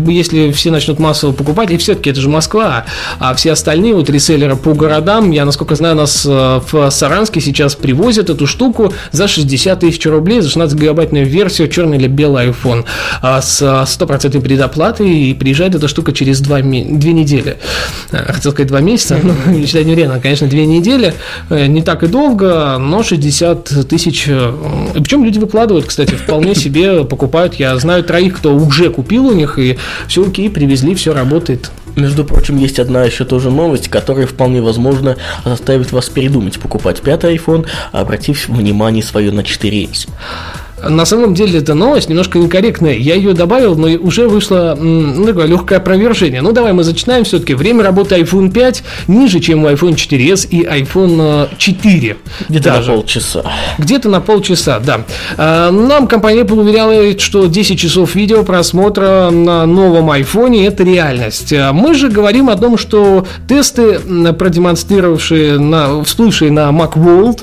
если 0.07 0.51
все 0.51 0.71
начнут 0.71 0.99
массово 0.99 1.31
покупать, 1.31 1.71
и 1.71 1.77
все-таки 1.77 2.09
это 2.09 2.21
же 2.21 2.29
Москва, 2.29 2.85
а 3.19 3.33
все 3.35 3.51
остальные 3.51 3.93
вот 3.93 4.09
реселлеры 4.09 4.55
по 4.55 4.73
городам, 4.73 5.31
я, 5.31 5.45
насколько 5.45 5.75
знаю, 5.75 5.95
нас 5.95 6.25
э, 6.25 6.61
в 6.71 6.89
Саранске 6.89 7.41
сейчас 7.41 7.75
привозят 7.75 8.29
эту 8.29 8.47
штуку 8.47 8.93
за 9.11 9.27
60 9.27 9.79
тысяч 9.79 10.05
рублей, 10.05 10.41
за 10.41 10.49
16 10.49 10.77
гигабайтную 10.77 11.25
версию, 11.25 11.69
черный 11.69 11.97
или 11.97 12.07
белый 12.07 12.49
iPhone, 12.49 12.85
а 13.21 13.41
с 13.41 13.61
э, 13.61 13.85
стопроцентной 14.07 14.41
предоплатой, 14.41 15.09
и 15.09 15.33
приезжает 15.33 15.75
эта 15.75 15.87
штука 15.87 16.13
через 16.13 16.39
два, 16.39 16.61
две 16.61 17.13
недели. 17.13 17.57
Э, 18.11 18.31
Хотел 18.31 18.51
сказать 18.51 18.69
два 18.69 18.79
месяца, 18.79 19.19
но 19.21 19.33
не 19.51 19.65
считать 19.65 19.85
не 19.85 19.95
время, 19.95 20.19
конечно, 20.19 20.47
две 20.47 20.65
недели, 20.65 21.13
Э, 21.49 21.67
не 21.67 21.81
так 21.81 22.03
и 22.03 22.07
долго, 22.07 22.77
но 22.77 23.03
60 23.03 23.87
тысяч, 23.87 24.25
э, 24.27 24.53
и 24.95 24.99
причем 24.99 25.23
люди 25.23 25.39
выкладывают, 25.39 25.85
кстати, 25.85 26.15
вполне 26.15 26.55
себе 26.63 27.03
покупают, 27.03 27.55
я 27.55 27.77
знаю 27.77 28.03
троих, 28.03 28.37
кто 28.37 28.55
уже 28.55 28.89
купил 28.89 29.27
у 29.27 29.33
них, 29.33 29.59
и 29.59 29.77
все 30.07 30.25
окей, 30.25 30.49
привезли, 30.49 30.95
все 30.95 31.13
работает. 31.13 31.71
Между 31.95 32.23
прочим, 32.23 32.57
есть 32.57 32.79
одна 32.79 33.03
еще 33.03 33.25
тоже 33.25 33.49
новость, 33.49 33.87
которая 33.87 34.27
вполне 34.27 34.61
возможно 34.61 35.17
заставит 35.45 35.91
вас 35.91 36.09
передумать 36.09 36.59
покупать 36.59 37.01
пятый 37.01 37.35
iPhone, 37.35 37.65
обратив 37.91 38.47
внимание 38.49 39.03
свое 39.03 39.31
на 39.31 39.41
4S. 39.41 40.07
На 40.81 41.05
самом 41.05 41.33
деле 41.33 41.59
эта 41.59 41.73
новость 41.73 42.07
немножко 42.07 42.37
некорректная. 42.37 42.93
Я 42.93 43.15
ее 43.15 43.33
добавил, 43.33 43.75
но 43.75 43.87
уже 43.87 44.27
вышло 44.27 44.77
ну, 44.79 45.25
такое 45.25 45.47
легкое 45.47 45.79
опровержение. 45.79 46.41
Ну, 46.41 46.51
давай 46.51 46.73
мы 46.73 46.83
зачитаем 46.83 47.23
все-таки. 47.23 47.55
Время 47.55 47.83
работы 47.83 48.15
iPhone 48.15 48.51
5 48.51 48.83
ниже, 49.07 49.39
чем 49.39 49.63
у 49.63 49.69
iPhone 49.69 49.95
4s 49.95 50.47
и 50.49 50.63
iPhone 50.63 51.47
э, 51.51 51.55
4. 51.57 52.17
Где-то 52.49 52.73
на 52.73 52.81
полчаса. 52.83 53.43
Где-то 53.79 54.09
на 54.09 54.21
полчаса, 54.21 54.79
да. 54.79 55.01
А, 55.37 55.71
Нам 55.71 56.07
компания 56.07 56.41
Apple 56.41 56.59
уверяла, 56.59 57.17
что 57.19 57.47
10 57.47 57.79
часов 57.79 58.13
видео 58.13 58.43
просмотра 58.43 59.31
на 59.31 59.65
новом 59.65 60.11
iPhone 60.11 60.63
это 60.63 60.83
реальность. 60.83 61.53
А 61.53 61.73
Мы 61.73 61.95
же 61.95 62.09
говорим 62.09 62.49
о 62.49 62.55
том, 62.55 62.77
что 62.77 63.25
тесты, 63.47 63.99
продемонстрировавшие, 64.37 65.57
на, 65.57 66.03
всплывшие 66.03 66.51
на 66.51 66.69
Macworld, 66.69 67.41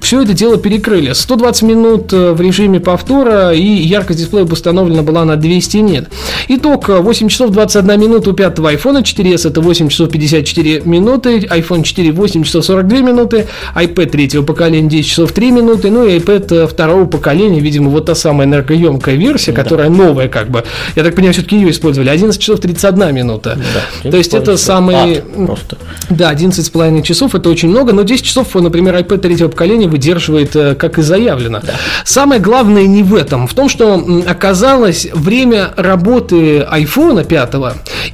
все 0.00 0.22
это 0.22 0.32
дело 0.34 0.56
перекрыли. 0.56 1.12
120 1.32 1.62
минут 1.62 2.12
в 2.12 2.38
режиме 2.42 2.78
повтора, 2.78 3.52
и 3.52 3.62
яркость 3.62 4.20
дисплея 4.20 4.44
установлена 4.44 5.02
была 5.02 5.24
на 5.24 5.36
200 5.36 5.76
нет. 5.78 6.08
Итог 6.48 6.88
8 6.88 7.28
часов 7.28 7.50
21 7.52 7.98
минута 7.98 8.30
у 8.30 8.32
пятого 8.34 8.70
iPhone 8.70 9.02
4s, 9.02 9.48
это 9.48 9.62
8 9.62 9.88
часов 9.88 10.10
54 10.10 10.82
минуты, 10.84 11.38
iPhone 11.38 11.84
4 11.84 12.12
8 12.12 12.44
часов 12.44 12.66
42 12.66 12.98
минуты, 12.98 13.46
iPad 13.74 14.10
третьего 14.10 14.42
поколения 14.42 14.90
10 14.90 15.08
часов 15.08 15.32
3 15.32 15.50
минуты, 15.52 15.90
ну 15.90 16.06
и 16.06 16.18
iPad 16.18 16.66
второго 16.66 17.06
поколения, 17.06 17.60
видимо, 17.60 17.88
вот 17.88 18.04
та 18.04 18.14
самая 18.14 18.46
энергоемкая 18.46 19.14
версия, 19.14 19.52
да. 19.52 19.62
которая 19.62 19.88
новая 19.88 20.28
как 20.28 20.50
бы. 20.50 20.64
Я 20.96 21.02
так 21.02 21.14
понимаю, 21.14 21.32
все-таки 21.32 21.56
ее 21.56 21.70
использовали. 21.70 22.10
11 22.10 22.38
часов 22.38 22.60
31 22.60 23.14
минута. 23.14 23.58
Да, 24.02 24.10
То 24.10 24.18
есть 24.18 24.34
это 24.34 24.58
самый... 24.58 25.22
Просто. 25.22 25.78
Да, 26.10 26.30
11,5 26.30 27.02
часов, 27.02 27.34
это 27.34 27.48
очень 27.48 27.70
много, 27.70 27.94
но 27.94 28.02
10 28.02 28.22
часов, 28.22 28.54
например, 28.54 28.94
iPad 28.96 29.18
третьего 29.18 29.48
поколения 29.48 29.88
выдерживает, 29.88 30.54
э, 30.56 30.74
как 30.74 30.98
и 30.98 31.02
заявлено. 31.22 31.60
Да. 31.62 31.74
Самое 32.04 32.40
главное 32.40 32.86
не 32.86 33.02
в 33.02 33.14
этом, 33.14 33.46
в 33.46 33.54
том, 33.54 33.68
что 33.68 34.04
оказалось 34.26 35.08
время 35.12 35.72
работы 35.76 36.60
iPhone 36.60 37.24
5 37.24 37.54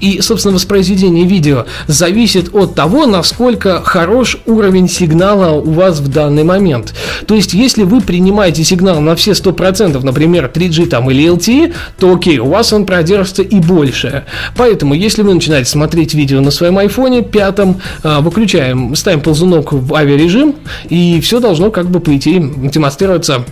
и, 0.00 0.20
собственно, 0.20 0.54
воспроизведение 0.54 1.24
видео 1.24 1.66
зависит 1.86 2.54
от 2.54 2.74
того, 2.74 3.06
насколько 3.06 3.82
хорош 3.82 4.38
уровень 4.46 4.88
сигнала 4.88 5.52
у 5.52 5.70
вас 5.72 6.00
в 6.00 6.08
данный 6.08 6.44
момент. 6.44 6.94
То 7.26 7.34
есть, 7.34 7.54
если 7.54 7.82
вы 7.82 8.00
принимаете 8.00 8.64
сигнал 8.64 9.00
на 9.00 9.16
все 9.16 9.32
100%, 9.32 10.02
например, 10.04 10.50
3G 10.52 10.86
там, 10.86 11.10
или 11.10 11.28
LTE, 11.28 11.74
то 11.98 12.14
окей, 12.14 12.38
у 12.38 12.46
вас 12.46 12.72
он 12.72 12.86
продержится 12.86 13.42
и 13.42 13.60
больше. 13.60 14.24
Поэтому, 14.56 14.94
если 14.94 15.22
вы 15.22 15.34
начинаете 15.34 15.70
смотреть 15.70 16.14
видео 16.14 16.40
на 16.40 16.50
своем 16.50 16.78
айфоне 16.78 17.22
пятом, 17.22 17.80
а, 18.02 18.20
выключаем, 18.20 18.94
ставим 18.94 19.20
ползунок 19.20 19.72
в 19.72 19.94
авиарежим, 19.94 20.54
и 20.88 21.20
все 21.20 21.40
должно 21.40 21.70
как 21.70 21.90
бы 21.90 22.00
по 22.00 22.14
идее 22.14 22.40
демонстрироваться 22.40 23.44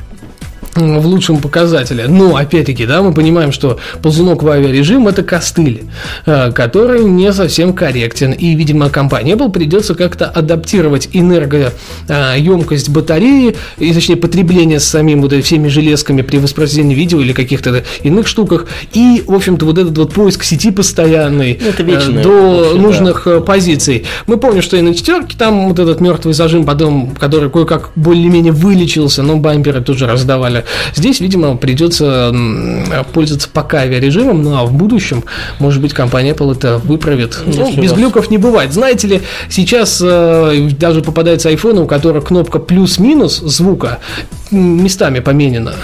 в 0.77 1.07
лучшем 1.07 1.39
показателе. 1.39 2.07
Но, 2.09 2.37
опять-таки, 2.37 2.87
да, 2.87 3.03
мы 3.03 3.13
понимаем, 3.13 3.53
что 3.53 3.79
ползунок 4.03 4.43
в 4.43 4.49
авиарежим– 4.49 5.09
это 5.09 5.23
костыль, 5.23 5.85
э, 6.27 6.53
который 6.53 7.05
не 7.05 7.33
совсем 7.33 7.73
корректен. 7.73 8.33
И, 8.33 8.55
видимо, 8.55 8.91
компании 8.91 9.35
Apple 9.35 9.51
придется 9.51 9.95
как-то 9.95 10.27
адаптировать 10.27 11.09
энергоемкость 11.13 12.91
батареи, 12.91 13.57
и, 13.79 13.93
точнее, 13.93 14.17
потребление 14.17 14.81
с 14.81 14.85
самим 14.85 15.23
вот 15.23 15.33
всеми 15.45 15.69
железками 15.69 16.23
при 16.23 16.39
воспроизведении 16.39 16.95
видео 16.95 17.21
или 17.21 17.33
каких-то 17.33 17.85
иных 18.03 18.27
штуках. 18.27 18.67
И, 18.93 19.25
в 19.27 19.35
общем-то, 19.35 19.65
вот 19.65 19.79
этот 19.79 19.97
вот 19.97 20.13
поиск 20.13 20.45
сети 20.45 20.71
постоянный 20.71 21.61
ну, 21.61 21.85
вечное, 21.85 22.23
до 22.23 22.31
вообще, 22.31 22.79
нужных 22.79 23.23
да. 23.25 23.33
Э, 23.33 23.41
позиций. 23.41 24.05
Мы 24.27 24.37
помним, 24.37 24.63
что 24.63 24.77
и 24.77 24.83
на 24.83 24.95
четверке 24.95 25.37
там 25.39 25.69
вот 25.69 25.79
этот 25.79 26.01
мертвый 26.01 26.35
зажим, 26.35 26.65
потом, 26.65 27.15
который 27.19 27.51
кое-как 27.51 27.91
более-менее 27.97 28.53
вылечился, 28.53 29.23
но 29.23 29.37
бамперы 29.37 29.81
тоже 29.81 30.07
раздавали 30.07 30.66
Здесь, 30.95 31.21
видимо, 31.21 31.57
придется 31.57 32.35
пользоваться 33.13 33.49
пока 33.53 33.81
авиарежимом, 33.81 34.43
ну 34.43 34.57
а 34.57 34.65
в 34.65 34.73
будущем, 34.73 35.25
может 35.59 35.81
быть, 35.81 35.93
компания 35.93 36.33
Apple 36.33 36.53
это 36.53 36.79
выправит. 36.79 37.39
Ну, 37.47 37.75
без 37.77 37.91
раз. 37.91 37.99
глюков 37.99 38.31
не 38.31 38.39
бывает. 38.39 38.73
Знаете 38.73 39.07
ли, 39.09 39.23
сейчас 39.49 40.01
э, 40.05 40.71
даже 40.79 41.03
попадается 41.03 41.51
iPhone, 41.51 41.83
у 41.83 41.87
которого 41.87 42.21
кнопка 42.21 42.59
плюс-минус 42.59 43.39
звука 43.39 43.99
местами 44.51 45.21
поменена. 45.21 45.75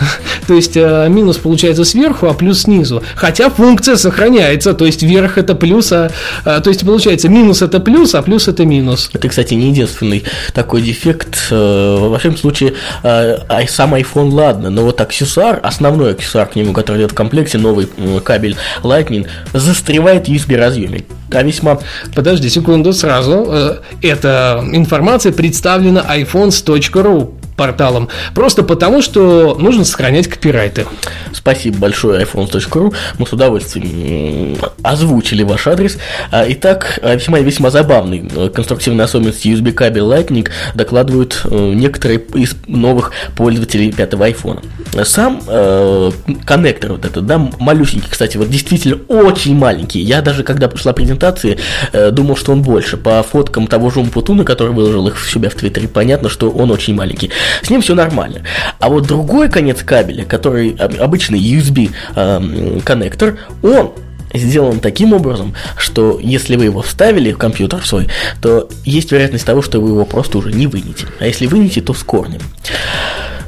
то 0.46 0.54
есть 0.54 0.76
э, 0.76 1.06
минус 1.08 1.38
получается 1.38 1.84
сверху, 1.84 2.26
а 2.26 2.34
плюс 2.34 2.62
снизу. 2.62 3.02
Хотя 3.14 3.50
функция 3.50 3.96
сохраняется, 3.96 4.74
то 4.74 4.86
есть 4.86 5.02
вверх 5.02 5.38
это 5.38 5.54
плюс, 5.54 5.92
а, 5.92 6.10
а 6.44 6.60
то 6.60 6.70
есть 6.70 6.84
получается 6.84 7.28
минус 7.28 7.62
это 7.62 7.80
плюс, 7.80 8.14
а 8.14 8.22
плюс 8.22 8.48
это 8.48 8.64
минус. 8.64 9.10
Это, 9.12 9.28
кстати, 9.28 9.54
не 9.54 9.68
единственный 9.70 10.24
такой 10.52 10.82
дефект. 10.82 11.48
Э, 11.50 11.96
во 12.00 12.18
всяком 12.18 12.36
случае, 12.36 12.74
э, 13.02 13.38
сам 13.68 13.94
iPhone 13.94 14.30
ладно, 14.30 14.70
но 14.70 14.82
вот 14.82 15.00
аксессуар, 15.00 15.60
основной 15.62 16.12
аксессуар 16.12 16.46
к 16.46 16.56
нему, 16.56 16.72
который 16.72 16.98
идет 16.98 17.12
в 17.12 17.14
комплекте, 17.14 17.58
новый 17.58 17.88
кабель 18.24 18.56
Lightning, 18.82 19.26
застревает 19.52 20.26
в 20.26 20.30
USB 20.30 20.56
разъеме. 20.56 21.04
А 21.30 21.42
весьма... 21.42 21.78
Подожди 22.14 22.48
секунду, 22.48 22.92
сразу. 22.92 23.78
Эта 24.02 24.62
информация 24.72 25.32
представлена 25.32 26.04
iPhones.ru 26.08 27.41
порталом, 27.62 28.08
просто 28.34 28.64
потому, 28.64 29.02
что 29.02 29.56
нужно 29.56 29.84
сохранять 29.84 30.26
копирайты. 30.26 30.84
Спасибо 31.32 31.78
большое 31.78 32.24
iPhone.ru, 32.24 32.92
мы 33.18 33.26
с 33.26 33.32
удовольствием 33.32 34.56
озвучили 34.82 35.44
ваш 35.44 35.68
адрес. 35.68 35.96
А, 36.32 36.44
итак, 36.48 36.98
весьма 37.04 37.38
весьма 37.38 37.70
забавный 37.70 38.28
э, 38.34 38.48
конструктивный 38.48 39.04
особенности 39.04 39.46
USB 39.46 39.70
кабель 39.70 40.02
Lightning 40.02 40.48
докладывают 40.74 41.42
э, 41.44 41.72
некоторые 41.74 42.20
из 42.34 42.56
новых 42.66 43.12
пользователей 43.36 43.92
пятого 43.92 44.28
iPhone. 44.28 44.64
Сам 45.04 45.40
э, 45.46 46.10
коннектор 46.44 46.92
вот 46.92 47.04
этот, 47.04 47.24
да, 47.26 47.38
малюсенький, 47.38 48.08
кстати, 48.10 48.38
вот 48.38 48.50
действительно 48.50 48.98
очень 49.06 49.56
маленький. 49.56 50.00
Я 50.00 50.20
даже 50.20 50.42
когда 50.42 50.66
пришла 50.66 50.92
презентация, 50.92 51.58
э, 51.92 52.10
думал, 52.10 52.36
что 52.36 52.50
он 52.50 52.62
больше. 52.62 52.96
По 52.96 53.22
фоткам 53.22 53.68
того 53.68 53.90
же 53.90 54.00
Умпутуна, 54.00 54.42
который 54.42 54.72
выложил 54.72 55.06
их 55.06 55.20
в 55.20 55.30
себя 55.30 55.48
в 55.48 55.54
Твиттере, 55.54 55.86
понятно, 55.86 56.28
что 56.28 56.50
он 56.50 56.72
очень 56.72 56.94
маленький. 56.94 57.30
С 57.60 57.70
ним 57.70 57.80
все 57.82 57.94
нормально. 57.94 58.42
А 58.78 58.88
вот 58.88 59.06
другой 59.06 59.48
конец 59.48 59.82
кабеля, 59.82 60.24
который 60.24 60.70
обычный 60.70 61.38
USB 61.38 61.90
э, 62.14 62.80
коннектор, 62.84 63.38
он 63.62 63.92
сделан 64.34 64.80
таким 64.80 65.12
образом, 65.12 65.54
что 65.76 66.18
если 66.20 66.56
вы 66.56 66.64
его 66.64 66.82
вставили 66.82 67.32
в 67.32 67.38
компьютер 67.38 67.84
свой, 67.84 68.08
то 68.40 68.68
есть 68.84 69.12
вероятность 69.12 69.44
того, 69.44 69.62
что 69.62 69.80
вы 69.80 69.90
его 69.90 70.04
просто 70.04 70.38
уже 70.38 70.52
не 70.52 70.66
вынете. 70.66 71.06
А 71.20 71.26
если 71.26 71.46
вынете, 71.46 71.80
то 71.80 71.94
с 71.94 72.02
корнем. 72.02 72.40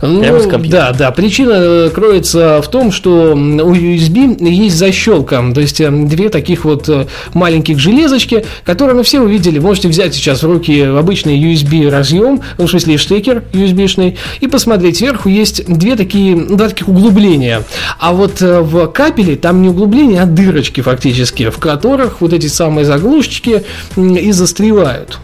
Ну, 0.02 0.22
да, 0.68 0.92
да. 0.92 1.10
Причина 1.10 1.52
э, 1.54 1.90
кроется 1.94 2.60
в 2.62 2.68
том, 2.68 2.92
что 2.92 3.32
у 3.34 3.74
USB 3.74 4.48
есть 4.48 4.76
защелка, 4.76 5.42
то 5.54 5.60
есть 5.60 5.80
э, 5.80 5.90
две 5.90 6.28
таких 6.28 6.64
вот 6.64 6.88
э, 6.88 7.06
маленьких 7.32 7.78
железочки, 7.78 8.44
которые 8.64 8.96
мы 8.96 9.02
все 9.02 9.20
увидели. 9.20 9.58
Можете 9.58 9.88
взять 9.88 10.14
сейчас 10.14 10.42
в 10.42 10.46
руки 10.46 10.80
обычный 10.80 11.38
USB 11.38 11.88
разъем, 11.88 12.40
ну, 12.58 12.66
в 12.66 12.70
смысле 12.70 12.98
штекер 12.98 13.42
USB-шный, 13.52 14.16
и 14.40 14.46
посмотреть. 14.46 14.98
Сверху 14.98 15.28
есть 15.28 15.64
две 15.66 15.96
такие, 15.96 16.36
два 16.36 16.68
таких 16.68 16.88
углубления. 16.88 17.62
А 17.98 18.12
вот 18.12 18.40
в 18.40 18.86
капеле 18.88 19.36
там 19.36 19.62
не 19.62 19.68
углубления, 19.68 20.22
а 20.22 20.26
дырочки 20.26 20.80
фактически, 20.80 21.50
в 21.50 21.58
которых 21.58 22.20
вот 22.20 22.32
эти 22.32 22.46
самые 22.46 22.84
заглушечки 22.84 23.64
и 23.96 24.32
застревают. 24.32 25.18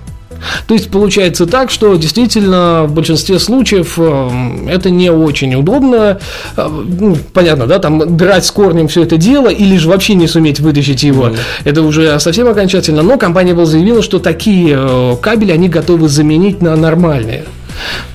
То 0.67 0.75
есть 0.75 0.91
получается 0.91 1.47
так, 1.47 1.71
что 1.71 1.97
действительно 1.97 2.85
в 2.87 2.93
большинстве 2.95 3.39
случаев 3.39 3.95
э, 3.99 4.31
это 4.69 4.91
не 4.91 5.11
очень 5.11 5.55
удобно. 5.55 6.19
Э, 6.57 6.69
ну, 6.69 7.17
понятно, 7.33 7.67
да, 7.67 7.79
там 7.79 8.17
драть 8.17 8.45
с 8.45 8.51
корнем 8.51 8.89
все 8.89 9.03
это 9.03 9.17
дело, 9.17 9.49
или 9.49 9.77
же 9.77 9.89
вообще 9.89 10.15
не 10.15 10.27
суметь 10.27 10.61
вытащить 10.61 11.03
его. 11.03 11.29
Mm-hmm. 11.29 11.39
Это 11.65 11.83
уже 11.83 12.21
совсем 12.21 12.49
окончательно. 12.49 13.03
Но 13.03 13.19
компания 13.19 13.55
была 13.55 13.67
заявила, 13.67 14.03
что 14.03 14.19
такие 14.19 14.77
э, 14.79 15.17
кабели 15.21 15.53
они 15.53 15.69
готовы 15.69 16.09
заменить 16.09 16.63
на 16.63 16.77
нормальные. 16.77 17.45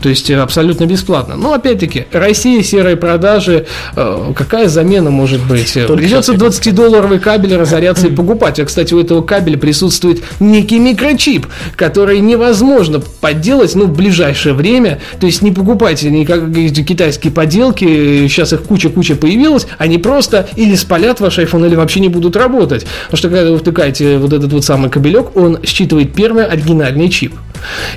То 0.02 0.10
есть 0.10 0.30
э, 0.30 0.40
абсолютно 0.40 0.86
бесплатно. 0.86 1.36
Но 1.36 1.54
опять-таки, 1.54 2.06
Россия, 2.12 2.64
серые 2.64 2.96
продажи, 2.96 3.66
э, 3.96 4.34
какая 4.36 4.68
замена 4.68 5.10
может 5.10 5.42
быть? 5.46 5.74
Только 5.74 5.96
Придется 5.96 6.34
20-долларовый 6.34 7.20
кабель 7.20 7.56
разоряться 7.56 8.08
и 8.08 8.12
покупать. 8.12 8.60
А, 8.60 8.66
кстати, 8.66 8.94
у 8.94 9.00
этого 9.00 9.22
кабеля 9.22 9.58
присутствует 9.58 10.24
некий 10.40 10.80
микрочип, 10.80 11.48
который 11.76 12.20
невозможно 12.20 13.02
подделать 13.22 13.76
ну, 13.76 13.86
в 13.86 13.96
ближайшее 13.96 14.54
время. 14.54 15.00
То 15.20 15.26
есть 15.26 15.42
не 15.42 15.52
покупайте 15.52 16.10
никакие 16.10 16.70
китайские 16.70 17.32
поделки, 17.32 18.28
сейчас 18.28 18.54
их 18.54 18.64
куча-куча 18.64 19.16
появилась, 19.16 19.68
они 19.78 19.98
просто 19.98 20.48
или 20.56 20.76
спалят 20.76 21.20
ваш 21.20 21.40
iPhone, 21.40 21.68
или 21.68 21.76
вообще 21.76 22.00
не 22.00 22.10
будут 22.10 22.36
работать. 22.36 22.86
Потому 23.06 23.18
что 23.18 23.30
когда 23.30 23.52
вы 23.52 23.58
втыкаете 23.58 24.18
вот 24.18 24.34
этот 24.34 24.52
вот 24.52 24.64
самый 24.64 24.90
кабелек, 24.90 25.36
он 25.36 25.60
считывает 25.64 26.14
первый 26.14 26.46
оригинальный 26.46 27.10
чип. 27.10 27.34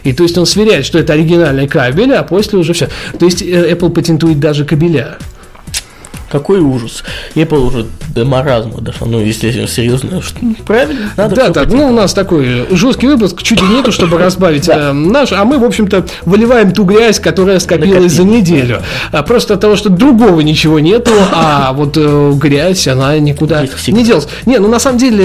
И 0.05 0.13
то 0.13 0.23
есть 0.23 0.37
он 0.39 0.47
сверяет, 0.47 0.85
что 0.85 0.99
это 0.99 1.13
оригинальный 1.13 1.69
кабель, 1.69 2.13
а 2.15 2.23
после 2.23 2.59
уже 2.59 2.73
все. 2.73 2.89
То 3.19 3.27
есть 3.27 3.43
э, 3.43 3.73
Apple 3.73 3.91
патентует 3.91 4.41
даже 4.41 4.65
кабеля. 4.65 5.19
Какой 6.31 6.61
ужас. 6.61 7.05
Apple 7.35 7.67
уже 7.67 7.87
до 8.15 8.25
маразма 8.25 8.81
дошло. 8.81 9.07
Ну, 9.07 9.21
если 9.21 9.67
серьезно, 9.67 10.21
что, 10.21 10.39
правильно, 10.67 11.11
надо. 11.17 11.35
Да, 11.35 11.49
да. 11.51 11.65
Ну, 11.67 11.89
у 11.89 11.93
нас 11.93 12.13
такой 12.13 12.67
жесткий 12.71 13.07
выпуск, 13.07 13.43
чуть 13.43 13.63
ли 13.63 13.69
нету, 13.69 13.93
чтобы 13.93 14.19
разбавить 14.29 14.69
э, 14.69 14.93
наш, 14.93 15.33
а 15.33 15.45
мы, 15.45 15.59
в 15.59 15.65
общем-то, 15.65 16.07
выливаем 16.25 16.73
ту 16.73 16.85
грязь, 16.85 17.19
которая 17.19 17.59
скопилась 17.61 18.13
за 18.13 18.25
неделю. 18.25 18.83
А 19.13 19.23
просто 19.23 19.55
от 19.55 19.61
того, 19.61 19.77
что 19.77 19.89
другого 19.89 20.41
ничего 20.41 20.81
нету, 20.81 21.13
а 21.33 21.73
вот 21.73 21.97
э, 21.97 22.33
грязь, 22.35 22.87
она 22.89 23.19
никуда 23.19 23.67
не 23.87 24.05
делась. 24.05 24.29
Не, 24.45 24.59
ну, 24.59 24.69
на 24.69 24.79
самом 24.79 24.99
деле, 24.99 25.25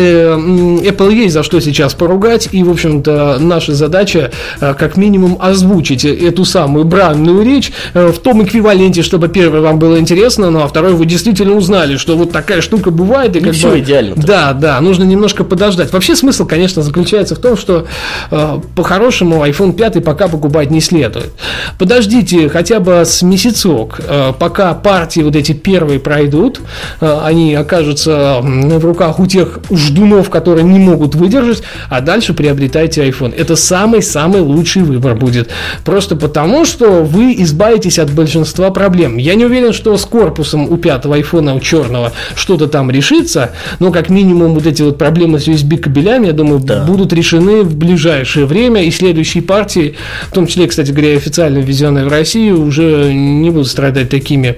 Apple 0.90 1.14
есть 1.14 1.34
за 1.34 1.44
что 1.44 1.60
сейчас 1.60 1.94
поругать, 1.94 2.50
и, 2.52 2.64
в 2.64 2.70
общем-то, 2.70 3.38
наша 3.40 3.74
задача, 3.74 4.32
э, 4.62 4.74
как 4.74 4.96
минимум, 4.96 5.38
озвучить 5.40 6.06
эту 6.06 6.46
самую 6.46 6.86
бранную 6.86 7.44
речь 7.44 7.72
в 7.94 8.18
том 8.20 8.44
эквиваленте, 8.44 9.02
чтобы 9.02 9.28
первое 9.28 9.62
вам 9.62 9.80
было 9.80 10.00
интересно, 10.00 10.50
ну, 10.50 10.62
а 10.62 10.68
второе 10.68 10.93
которой 10.94 11.00
вы 11.00 11.06
действительно 11.06 11.56
узнали, 11.56 11.98
что 11.98 12.16
вот 12.16 12.32
такая 12.32 12.62
штука 12.62 12.92
бывает. 12.92 13.36
И 13.36 13.40
Не 13.40 13.46
как 13.46 13.54
всё 13.54 13.72
бы, 13.72 13.80
идеально. 13.80 14.16
Да, 14.16 14.54
да, 14.54 14.80
нужно 14.82 15.04
немножко 15.04 15.44
подождать. 15.44 15.92
Вообще 15.92 16.16
смысл, 16.16 16.46
конечно, 16.46 16.82
заключается 16.82 17.36
в 17.36 17.40
том, 17.40 17.58
что 17.58 17.86
э, 18.32 18.60
по-хорошему 18.76 19.46
iPhone 19.46 19.74
5 19.74 20.04
пока 20.04 20.28
покупать 20.28 20.72
не 20.72 20.82
следует. 20.82 21.32
Подождите 21.80 22.50
хотя 22.50 22.80
бы 22.80 23.04
с 23.06 23.22
месяцок, 23.22 24.00
э, 24.00 24.34
пока 24.38 24.74
партии 24.74 25.22
вот 25.22 25.36
эти 25.36 25.54
первые 25.54 26.00
пройдут, 26.00 26.62
э, 27.02 27.20
они 27.24 27.56
окажутся 27.56 28.40
в 28.42 28.86
руках 28.86 29.20
у 29.20 29.26
тех 29.26 29.60
ждунов, 29.72 30.30
которые 30.30 30.64
не 30.64 30.80
могут 30.80 31.16
выдержать, 31.16 31.64
а 31.90 32.02
дальше 32.02 32.34
приобретайте 32.34 33.08
iPhone. 33.08 33.34
Это 33.36 33.56
самый-самый 33.56 34.42
лучший 34.42 34.84
выбор 34.84 35.16
будет. 35.16 35.50
Просто 35.86 36.16
потому, 36.16 36.66
что 36.66 37.04
вы 37.04 37.34
избавитесь 37.38 38.00
от 38.00 38.12
большинства 38.12 38.70
проблем. 38.72 39.18
Я 39.18 39.36
не 39.36 39.46
уверен, 39.46 39.74
что 39.74 39.98
с 39.98 40.06
корпусом 40.06 40.70
у 40.70 40.78
пятого 40.84 41.16
айфона, 41.16 41.56
у 41.56 41.60
черного, 41.60 42.12
что-то 42.36 42.68
там 42.68 42.92
решится, 42.92 43.52
но 43.80 43.92
как 43.92 44.10
минимум 44.10 44.54
вот 44.54 44.68
эти 44.68 44.82
вот 44.84 44.98
проблемы 44.98 45.40
с 45.40 45.48
USB-кабелями, 45.48 46.28
я 46.28 46.34
думаю, 46.34 46.60
Да. 46.60 46.84
будут 46.84 47.14
решены 47.14 47.64
в 47.64 47.76
ближайшее 47.76 48.46
время, 48.46 48.84
и 48.84 48.92
следующие 48.92 49.42
партии, 49.42 49.96
в 50.30 50.34
том 50.34 50.46
числе, 50.46 50.68
кстати 50.68 50.92
говоря, 50.92 51.16
официально 51.16 51.60
ввезенные 51.60 52.06
в 52.06 52.10
Россию, 52.10 52.62
уже 52.62 53.14
не 53.14 53.50
будут 53.50 53.68
страдать 53.70 54.10
такими 54.10 54.58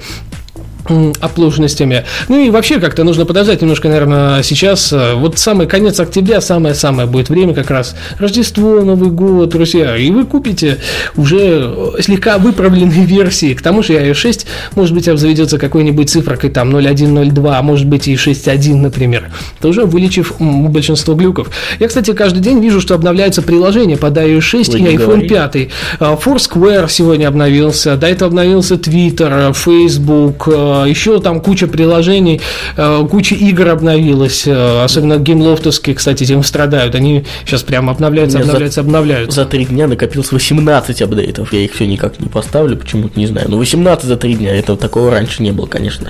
оплошностями. 1.19 2.05
Ну 2.29 2.39
и 2.39 2.49
вообще 2.49 2.79
как-то 2.79 3.03
нужно 3.03 3.25
подождать 3.25 3.61
немножко, 3.61 3.87
наверное, 3.89 4.43
сейчас. 4.43 4.91
э, 4.93 5.13
Вот 5.15 5.37
самый 5.39 5.67
конец 5.67 5.99
октября, 5.99 6.41
самое-самое 6.41 7.07
будет 7.07 7.29
время 7.29 7.53
как 7.53 7.69
раз 7.71 7.95
Рождество, 8.19 8.81
Новый 8.81 9.09
год, 9.09 9.49
друзья. 9.49 9.95
И 9.97 10.11
вы 10.11 10.25
купите 10.25 10.77
уже 11.15 11.73
э, 11.97 12.01
слегка 12.01 12.37
выправленные 12.37 13.05
версии. 13.05 13.53
К 13.53 13.61
тому 13.61 13.81
же 13.83 13.93
и 13.93 13.97
iOS 13.97 14.13
6, 14.13 14.45
может 14.75 14.93
быть, 14.93 15.07
обзаведется 15.07 15.57
какой-нибудь 15.57 16.09
цифрой 16.09 16.35
там 16.49 16.69
0.1.0.2, 16.75 17.53
а 17.55 17.61
может 17.61 17.87
быть 17.87 18.07
и 18.07 18.13
6.1, 18.15 18.75
например. 18.75 19.29
Тоже 19.61 19.85
вылечив 19.85 20.33
м, 20.39 20.67
большинство 20.71 21.13
глюков. 21.15 21.49
Я, 21.79 21.87
кстати, 21.87 22.13
каждый 22.13 22.41
день 22.41 22.59
вижу, 22.59 22.81
что 22.81 22.93
обновляются 22.95 23.41
приложения 23.41 23.97
под 23.97 24.17
iOS 24.17 24.41
6 24.41 24.73
Вы 24.73 24.79
и 24.79 24.83
iPhone 24.83 25.27
говорите. 25.27 25.27
5. 25.29 25.69
А, 25.99 26.15
Foursquare 26.15 26.87
сегодня 26.89 27.27
обновился, 27.27 27.95
до 27.95 28.07
этого 28.07 28.27
обновился 28.29 28.75
Twitter, 28.75 29.53
Facebook, 29.53 30.47
э, 30.47 30.74
еще 30.85 31.19
там 31.21 31.39
куча 31.41 31.67
приложений, 31.67 32.41
э, 32.75 33.07
куча 33.09 33.35
игр 33.35 33.69
обновилась, 33.69 34.43
э, 34.45 34.83
особенно 34.83 35.17
геймлофтовские, 35.17 35.95
кстати, 35.95 36.23
этим 36.23 36.43
страдают. 36.43 36.95
Они 36.95 37.25
сейчас 37.45 37.63
прямо 37.63 37.91
обновляются, 37.91 38.37
меня 38.37 38.45
за- 38.45 38.51
обновляются, 38.51 38.81
обновляются. 38.81 39.41
За 39.43 39.45
три 39.47 39.65
дня 39.65 39.87
накопилось 39.87 40.31
18 40.31 41.01
апдейтов. 41.01 41.53
Я 41.53 41.59
их 41.59 41.73
все 41.73 41.87
никак 41.87 42.19
не 42.19 42.27
поставлю, 42.27 42.77
почему-то 42.77 43.19
не 43.19 43.27
знаю. 43.27 43.47
Ну, 43.49 43.57
18 43.57 44.05
за 44.05 44.17
три 44.17 44.35
дня, 44.35 44.55
это 44.55 44.75
такого 44.75 45.11
раньше 45.11 45.41
не 45.43 45.51
было, 45.51 45.65
конечно. 45.67 46.07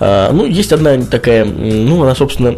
А, 0.00 0.32
ну, 0.32 0.46
есть 0.46 0.72
одна 0.72 0.96
такая, 1.02 1.44
ну, 1.44 2.02
она, 2.02 2.14
собственно, 2.14 2.56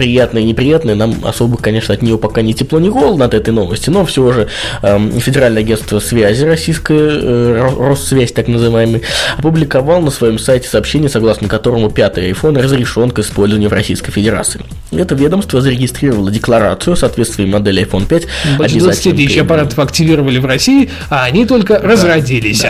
приятная 0.00 0.40
и 0.40 0.46
неприятная, 0.46 0.94
нам 0.94 1.14
особо, 1.24 1.58
конечно, 1.58 1.92
от 1.92 2.00
нее 2.00 2.16
пока 2.16 2.40
не 2.40 2.54
тепло, 2.54 2.80
не 2.80 2.88
холодно 2.88 3.26
от 3.26 3.34
этой 3.34 3.52
новости, 3.52 3.90
но 3.90 4.06
все 4.06 4.32
же 4.32 4.48
эм, 4.80 5.12
Федеральное 5.20 5.60
агентство 5.60 5.98
связи 5.98 6.42
российское, 6.46 7.10
э, 7.22 7.60
Ро- 7.60 7.88
Россвязь 7.90 8.32
так 8.32 8.48
называемый, 8.48 9.02
опубликовал 9.36 10.00
на 10.00 10.10
своем 10.10 10.38
сайте 10.38 10.68
сообщение, 10.68 11.10
согласно 11.10 11.48
которому 11.48 11.90
пятый 11.90 12.30
iPhone 12.30 12.58
разрешен 12.62 13.10
к 13.10 13.18
использованию 13.18 13.68
в 13.68 13.74
Российской 13.74 14.10
Федерации. 14.10 14.62
Это 14.90 15.14
ведомство 15.14 15.60
зарегистрировало 15.60 16.30
декларацию 16.30 16.94
о 16.94 16.96
соответствии 16.96 17.44
модели 17.44 17.86
iPhone 17.86 18.06
5 18.06 18.26
Больше 18.56 18.78
20 18.78 18.86
обязательным 18.88 19.16
тысяч 19.18 19.38
аппаратов 19.38 19.78
активировали 19.78 20.38
в 20.38 20.46
России, 20.46 20.88
а 21.10 21.24
они 21.24 21.44
только 21.44 21.78
разродились. 21.78 22.64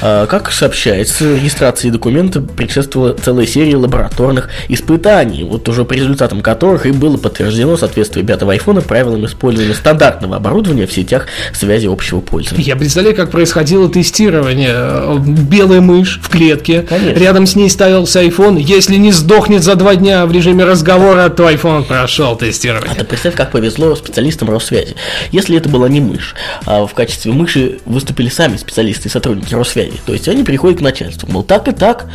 А, 0.00 0.24
Как 0.26 0.50
сообщается, 0.50 1.34
регистрации 1.34 1.90
документа 1.90 2.40
предшествовала 2.40 3.12
целая 3.12 3.46
серия 3.46 3.76
лабораторных 3.76 4.48
испытаний, 4.68 5.44
вот 5.44 5.68
уже 5.68 5.84
по 5.84 5.92
результатам 5.92 6.40
которых 6.40 6.69
и 6.86 6.92
было 6.92 7.16
подтверждено 7.16 7.76
соответствие 7.76 8.24
пятого 8.24 8.52
айфона 8.52 8.80
правилам 8.80 9.24
использования 9.26 9.74
стандартного 9.74 10.36
оборудования 10.36 10.86
в 10.86 10.92
сетях 10.92 11.26
связи 11.52 11.86
общего 11.86 12.20
пользования. 12.20 12.64
Я 12.64 12.76
представляю, 12.76 13.16
как 13.16 13.30
происходило 13.30 13.88
тестирование. 13.88 15.18
Белая 15.18 15.80
мышь 15.80 16.20
в 16.22 16.28
клетке. 16.28 16.82
Конечно. 16.82 17.18
Рядом 17.18 17.46
с 17.46 17.56
ней 17.56 17.70
ставился 17.70 18.22
iPhone. 18.22 18.60
Если 18.60 18.96
не 18.96 19.12
сдохнет 19.12 19.62
за 19.62 19.74
два 19.74 19.96
дня 19.96 20.26
в 20.26 20.32
режиме 20.32 20.64
разговора, 20.64 21.28
то 21.28 21.48
iPhone 21.48 21.84
прошел 21.84 22.32
А 22.32 22.36
тестирование. 22.36 22.94
ты 22.94 23.04
представь, 23.04 23.34
как 23.34 23.50
повезло 23.50 23.94
специалистам 23.96 24.50
Россвязи. 24.50 24.96
Если 25.32 25.56
это 25.56 25.68
была 25.68 25.88
не 25.88 26.00
мышь, 26.00 26.34
а 26.66 26.86
в 26.86 26.94
качестве 26.94 27.32
мыши 27.32 27.78
выступили 27.84 28.28
сами 28.28 28.56
специалисты 28.56 29.08
и 29.08 29.10
сотрудники 29.10 29.54
Россвязи. 29.54 30.00
То 30.06 30.12
есть 30.12 30.28
они 30.28 30.44
приходят 30.44 30.78
к 30.78 30.82
начальству, 30.82 31.30
мол, 31.30 31.42
так 31.42 31.68
и 31.68 31.72
так, 31.72 32.06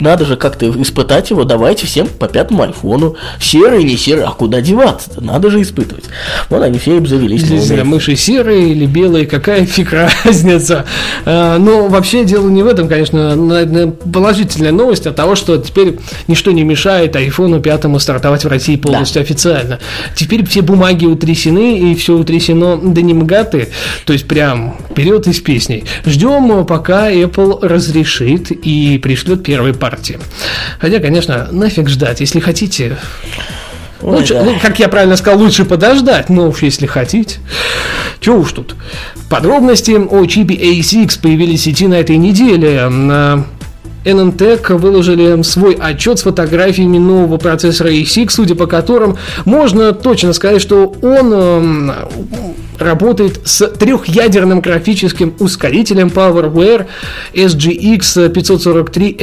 надо 0.00 0.24
же 0.24 0.36
как-то 0.36 0.70
испытать 0.82 1.30
его, 1.30 1.44
давайте 1.44 1.86
всем 1.86 2.06
по 2.06 2.28
пятому 2.28 2.62
айфону. 2.62 3.16
Серый, 3.40 3.84
не 3.84 3.96
серый, 3.96 4.24
а 4.24 4.30
куда 4.30 4.60
деваться-то? 4.60 5.20
Надо 5.22 5.50
же 5.50 5.62
испытывать. 5.62 6.04
Вот 6.48 6.62
они 6.62 6.78
все 6.78 6.98
обзавелись 6.98 7.48
Не 7.48 7.58
знаю, 7.58 7.86
мыши 7.86 8.16
серые 8.16 8.70
или 8.70 8.86
белые, 8.86 9.26
какая 9.26 9.64
фиг 9.66 9.92
разница. 9.92 10.84
А, 11.24 11.58
Но 11.58 11.88
вообще 11.88 12.24
дело 12.24 12.48
не 12.48 12.62
в 12.62 12.66
этом, 12.66 12.88
конечно, 12.88 13.96
положительная 14.12 14.72
новость 14.72 15.06
от 15.06 15.16
того, 15.16 15.34
что 15.34 15.56
теперь 15.58 15.98
ничто 16.28 16.50
не 16.52 16.62
мешает 16.62 17.16
айфону 17.16 17.60
пятому 17.60 17.98
стартовать 17.98 18.44
в 18.44 18.48
России 18.48 18.76
полностью 18.76 19.22
официально. 19.22 19.78
Теперь 20.14 20.46
все 20.46 20.62
бумаги 20.62 21.06
утрясены, 21.06 21.78
и 21.78 21.94
все 21.94 22.16
утрясено 22.16 22.76
до 22.76 23.02
немгаты, 23.02 23.68
то 24.04 24.12
есть 24.12 24.26
прям 24.26 24.76
вперед 24.90 25.26
из 25.26 25.40
песней. 25.40 25.84
Ждем, 26.04 26.64
пока 26.66 27.10
Apple 27.10 27.66
разрешит 27.66 28.50
и 28.50 28.98
пришлет 28.98 29.42
первые 29.42 29.74
партии. 29.90 30.18
Хотя, 30.78 31.00
конечно, 31.00 31.48
нафиг 31.50 31.88
ждать, 31.88 32.20
если 32.20 32.40
хотите, 32.40 32.96
Ой, 34.02 34.16
Лучше, 34.16 34.32
да. 34.32 34.44
ну, 34.44 34.58
как 34.58 34.78
я 34.78 34.88
правильно 34.88 35.16
сказал, 35.18 35.38
лучше 35.38 35.66
подождать, 35.66 36.30
но 36.30 36.48
уж 36.48 36.62
если 36.62 36.86
хотите. 36.86 37.38
Чего 38.20 38.38
уж 38.38 38.52
тут. 38.52 38.74
Подробности 39.28 39.90
о 39.90 40.24
чипе 40.24 40.54
A6 40.54 41.20
появились 41.20 41.60
в 41.60 41.64
сети 41.64 41.86
на 41.86 41.94
этой 41.94 42.16
неделе. 42.16 43.44
NNTech 44.04 44.76
выложили 44.76 45.42
свой 45.42 45.74
отчет 45.74 46.18
с 46.18 46.22
фотографиями 46.22 46.98
нового 46.98 47.36
процессора 47.36 47.90
A6, 47.90 48.30
судя 48.30 48.54
по 48.54 48.66
которым 48.66 49.16
можно 49.44 49.92
точно 49.92 50.32
сказать, 50.32 50.62
что 50.62 50.94
он 51.02 51.32
эм, 51.32 51.92
работает 52.78 53.40
с 53.44 53.66
трехъядерным 53.68 54.60
графическим 54.60 55.34
ускорителем 55.38 56.08
PowerWare 56.08 56.86
SGX 57.34 58.30
543 58.30 59.16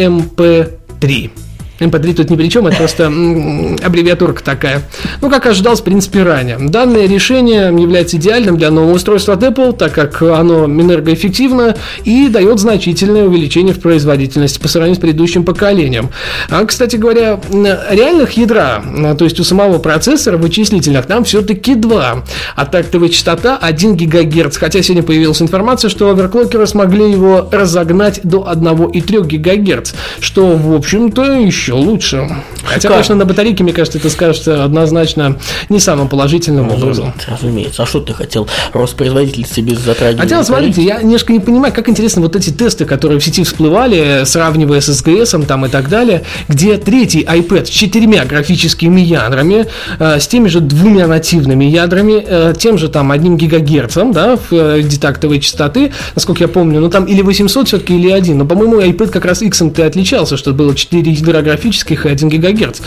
MP3. 1.79 2.07
MP3 2.07 2.13
тут 2.13 2.29
ни 2.29 2.35
при 2.35 2.49
чем, 2.49 2.67
это 2.67 2.77
просто 2.77 3.07
аббревиатурка 3.07 4.43
такая. 4.43 4.83
Ну, 5.21 5.29
как 5.29 5.45
ожидалось, 5.45 5.81
в 5.81 5.83
принципе, 5.83 6.23
ранее. 6.23 6.57
Данное 6.59 7.07
решение 7.07 7.65
является 7.65 8.17
идеальным 8.17 8.57
для 8.57 8.71
нового 8.71 8.93
устройства 8.93 9.33
от 9.33 9.43
Apple, 9.43 9.75
так 9.75 9.93
как 9.93 10.21
оно 10.21 10.65
энергоэффективно 10.65 11.75
и 12.03 12.27
дает 12.27 12.59
значительное 12.59 13.25
увеличение 13.25 13.73
в 13.73 13.79
производительности 13.79 14.59
по 14.59 14.67
сравнению 14.67 14.97
с 14.97 14.99
предыдущим 14.99 15.43
поколением. 15.43 16.09
А, 16.49 16.65
кстати 16.65 16.95
говоря, 16.95 17.39
реальных 17.51 18.33
ядра, 18.33 18.81
м, 18.83 19.17
то 19.17 19.25
есть 19.25 19.39
у 19.39 19.43
самого 19.43 19.77
процессора 19.79 20.37
вычислительных, 20.37 21.05
там 21.05 21.23
все-таки 21.23 21.75
два. 21.75 22.23
А 22.55 22.65
тактовая 22.65 23.09
частота 23.09 23.57
1 23.57 23.95
ГГц, 23.95 24.57
хотя 24.57 24.81
сегодня 24.81 25.03
появилась 25.03 25.41
информация, 25.41 25.89
что 25.89 26.09
оверклокеры 26.09 26.67
смогли 26.67 27.11
его 27.11 27.47
разогнать 27.51 28.21
до 28.23 28.47
1,3 28.49 29.21
ГГц, 29.23 29.93
что, 30.19 30.55
в 30.55 30.75
общем-то, 30.75 31.23
еще 31.33 31.66
лучше. 31.73 32.27
Хотя, 32.63 32.89
конечно, 32.89 33.15
на 33.15 33.25
батарейке, 33.25 33.63
мне 33.63 33.73
кажется, 33.73 33.99
это 33.99 34.10
скажется 34.10 34.63
однозначно 34.63 35.38
не 35.69 35.80
самым 35.80 36.10
положительным 36.10 36.69
образом. 36.69 37.13
Разумеется, 37.27 37.32
разумеется. 37.32 37.84
А 37.84 37.86
что 37.86 37.99
ты 37.99 38.13
хотел? 38.13 38.47
Рост 38.73 38.95
производительности 38.95 39.62
без 39.62 39.80
затрагивания? 39.80 40.21
Хотя, 40.21 40.43
смотрите, 40.43 40.84
я 40.84 41.01
немножко 41.01 41.34
не 41.34 41.39
понимаю, 41.39 41.73
как 41.73 41.89
интересно 41.89 42.21
вот 42.21 42.36
эти 42.36 42.49
тесты, 42.49 42.86
которые 42.86 43.19
в 43.19 43.23
сети 43.23 43.43
всплывали, 43.43 44.23
сравнивая 44.25 44.82
с 44.82 44.89
SGS 44.89 45.45
там 45.45 45.65
и 45.65 45.69
так 45.69 45.89
далее, 45.89 46.23
где 46.47 46.77
третий 46.77 47.23
iPad 47.23 47.65
с 47.65 47.69
четырьмя 47.69 48.25
графическими 48.25 49.01
ядрами, 49.01 49.67
э, 49.99 50.19
с 50.19 50.27
теми 50.27 50.47
же 50.47 50.60
двумя 50.60 51.08
нативными 51.08 51.65
ядрами, 51.65 52.23
э, 52.25 52.53
тем 52.58 52.77
же 52.77 52.89
там 52.89 53.12
одним 53.12 53.38
гигагерцем, 53.38 54.12
да, 54.12 54.38
в 54.38 54.53
э, 54.53 54.82
детактовой 54.82 55.39
частоты, 55.39 55.91
насколько 56.15 56.43
я 56.43 56.47
помню, 56.47 56.80
ну 56.80 56.89
там 56.89 57.06
или 57.06 57.21
800 57.21 57.67
все-таки, 57.67 57.95
или 57.95 58.10
один, 58.10 58.39
но, 58.39 58.45
по-моему, 58.45 58.82
iPad 58.82 59.10
как 59.10 59.25
раз 59.25 59.41
X 59.41 59.63
ты 59.75 59.84
отличался, 59.84 60.38
что 60.38 60.53
было 60.53 60.75
4 60.75 61.12
ядра 61.12 61.41
графических 61.57 62.05
и 62.05 62.09
1 62.09 62.29
ГГц. 62.29 62.79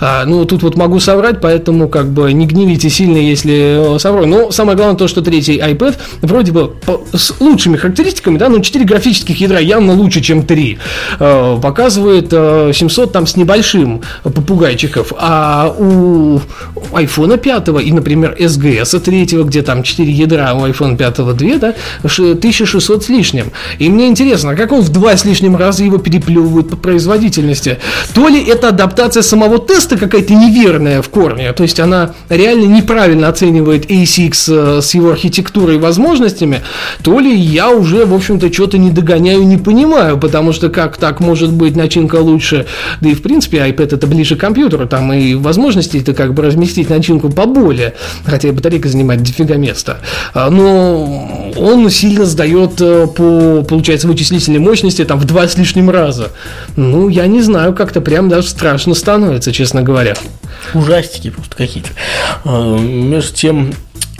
А, 0.00 0.24
ну, 0.24 0.44
тут 0.44 0.62
вот 0.62 0.76
могу 0.76 1.00
соврать, 1.00 1.40
поэтому 1.40 1.88
как 1.88 2.08
бы 2.08 2.32
не 2.32 2.46
гневите 2.46 2.88
сильно, 2.88 3.18
если 3.18 3.98
совру. 3.98 4.26
Но 4.26 4.50
самое 4.50 4.76
главное 4.76 4.96
то, 4.96 5.08
что 5.08 5.20
третий 5.20 5.58
iPad 5.58 5.96
вроде 6.22 6.52
бы 6.52 6.74
с 7.12 7.34
лучшими 7.40 7.76
характеристиками, 7.76 8.38
да, 8.38 8.48
ну 8.48 8.60
4 8.60 8.84
графических 8.84 9.40
ядра 9.40 9.60
явно 9.60 9.92
лучше, 9.92 10.20
чем 10.20 10.44
3. 10.44 10.78
А, 11.20 11.60
показывает 11.60 12.30
700 12.30 13.12
там 13.12 13.26
с 13.26 13.36
небольшим 13.36 14.02
попугайчиков, 14.22 15.12
а 15.18 15.74
у 15.78 16.40
iPhone 16.92 17.36
5 17.38 17.68
и, 17.84 17.92
например, 17.92 18.36
SGS 18.38 18.98
3, 19.00 19.42
где 19.44 19.62
там 19.62 19.82
4 19.82 20.10
ядра, 20.10 20.50
а 20.50 20.54
у 20.54 20.66
iPhone 20.66 20.96
5 20.96 21.16
2, 21.16 21.58
да, 21.58 21.74
1600 22.02 23.04
с 23.04 23.08
лишним. 23.08 23.52
И 23.78 23.88
мне 23.88 24.08
интересно, 24.08 24.52
а 24.52 24.54
как 24.56 24.72
он 24.72 24.80
в 24.80 24.88
два 24.88 25.16
с 25.16 25.24
лишним 25.24 25.56
раза 25.56 25.84
его 25.84 25.98
переплевывает 25.98 26.70
по 26.70 26.76
производительности? 26.76 27.78
То 28.14 28.28
ли 28.28 28.42
это 28.44 28.68
адаптация 28.68 29.22
самого 29.22 29.58
теста 29.58 29.96
какая-то 29.96 30.34
неверная 30.34 31.02
в 31.02 31.08
корне, 31.08 31.52
то 31.52 31.62
есть 31.62 31.80
она 31.80 32.14
реально 32.28 32.66
неправильно 32.66 33.28
оценивает 33.28 33.90
ASICS 33.90 34.78
э, 34.78 34.82
с 34.82 34.94
его 34.94 35.10
архитектурой 35.10 35.76
и 35.76 35.78
возможностями, 35.78 36.62
то 37.02 37.20
ли 37.20 37.34
я 37.34 37.70
уже, 37.70 38.04
в 38.06 38.14
общем-то, 38.14 38.52
что-то 38.52 38.78
не 38.78 38.90
догоняю, 38.90 39.42
не 39.46 39.56
понимаю, 39.56 40.18
потому 40.18 40.52
что 40.52 40.68
как 40.68 40.96
так 40.96 41.20
может 41.20 41.52
быть 41.52 41.76
начинка 41.76 42.16
лучше, 42.16 42.66
да 43.00 43.08
и 43.10 43.14
в 43.14 43.22
принципе 43.22 43.58
iPad 43.58 43.94
это 43.94 44.06
ближе 44.06 44.36
к 44.36 44.40
компьютеру, 44.40 44.86
там 44.86 45.12
и 45.12 45.34
возможности 45.34 45.98
это 45.98 46.14
как 46.14 46.34
бы 46.34 46.42
разместить 46.42 46.90
начинку 46.90 47.30
поболее, 47.30 47.94
хотя 48.24 48.48
и 48.48 48.50
батарейка 48.52 48.88
занимает 48.88 49.22
дофига 49.22 49.56
места. 49.56 49.98
А, 50.34 50.50
но 50.50 51.52
он 51.56 51.88
сильно 51.90 52.24
сдает 52.24 52.80
э, 52.80 53.06
по, 53.06 53.62
получается, 53.62 54.08
вычислительной 54.08 54.60
мощности 54.60 55.04
там 55.04 55.18
в 55.18 55.24
два 55.24 55.48
с 55.48 55.56
лишним 55.56 55.90
раза. 55.90 56.32
Ну, 56.76 57.08
я 57.08 57.26
не 57.26 57.42
знаю, 57.42 57.74
как-то 57.96 58.00
прям 58.10 58.28
даже 58.28 58.48
страшно 58.48 58.94
становится, 58.94 59.52
честно 59.52 59.82
говоря. 59.82 60.14
Ужастики 60.74 61.30
просто 61.30 61.56
какие-то. 61.56 61.90
А, 62.44 62.76
между 62.78 63.34
тем, 63.34 63.72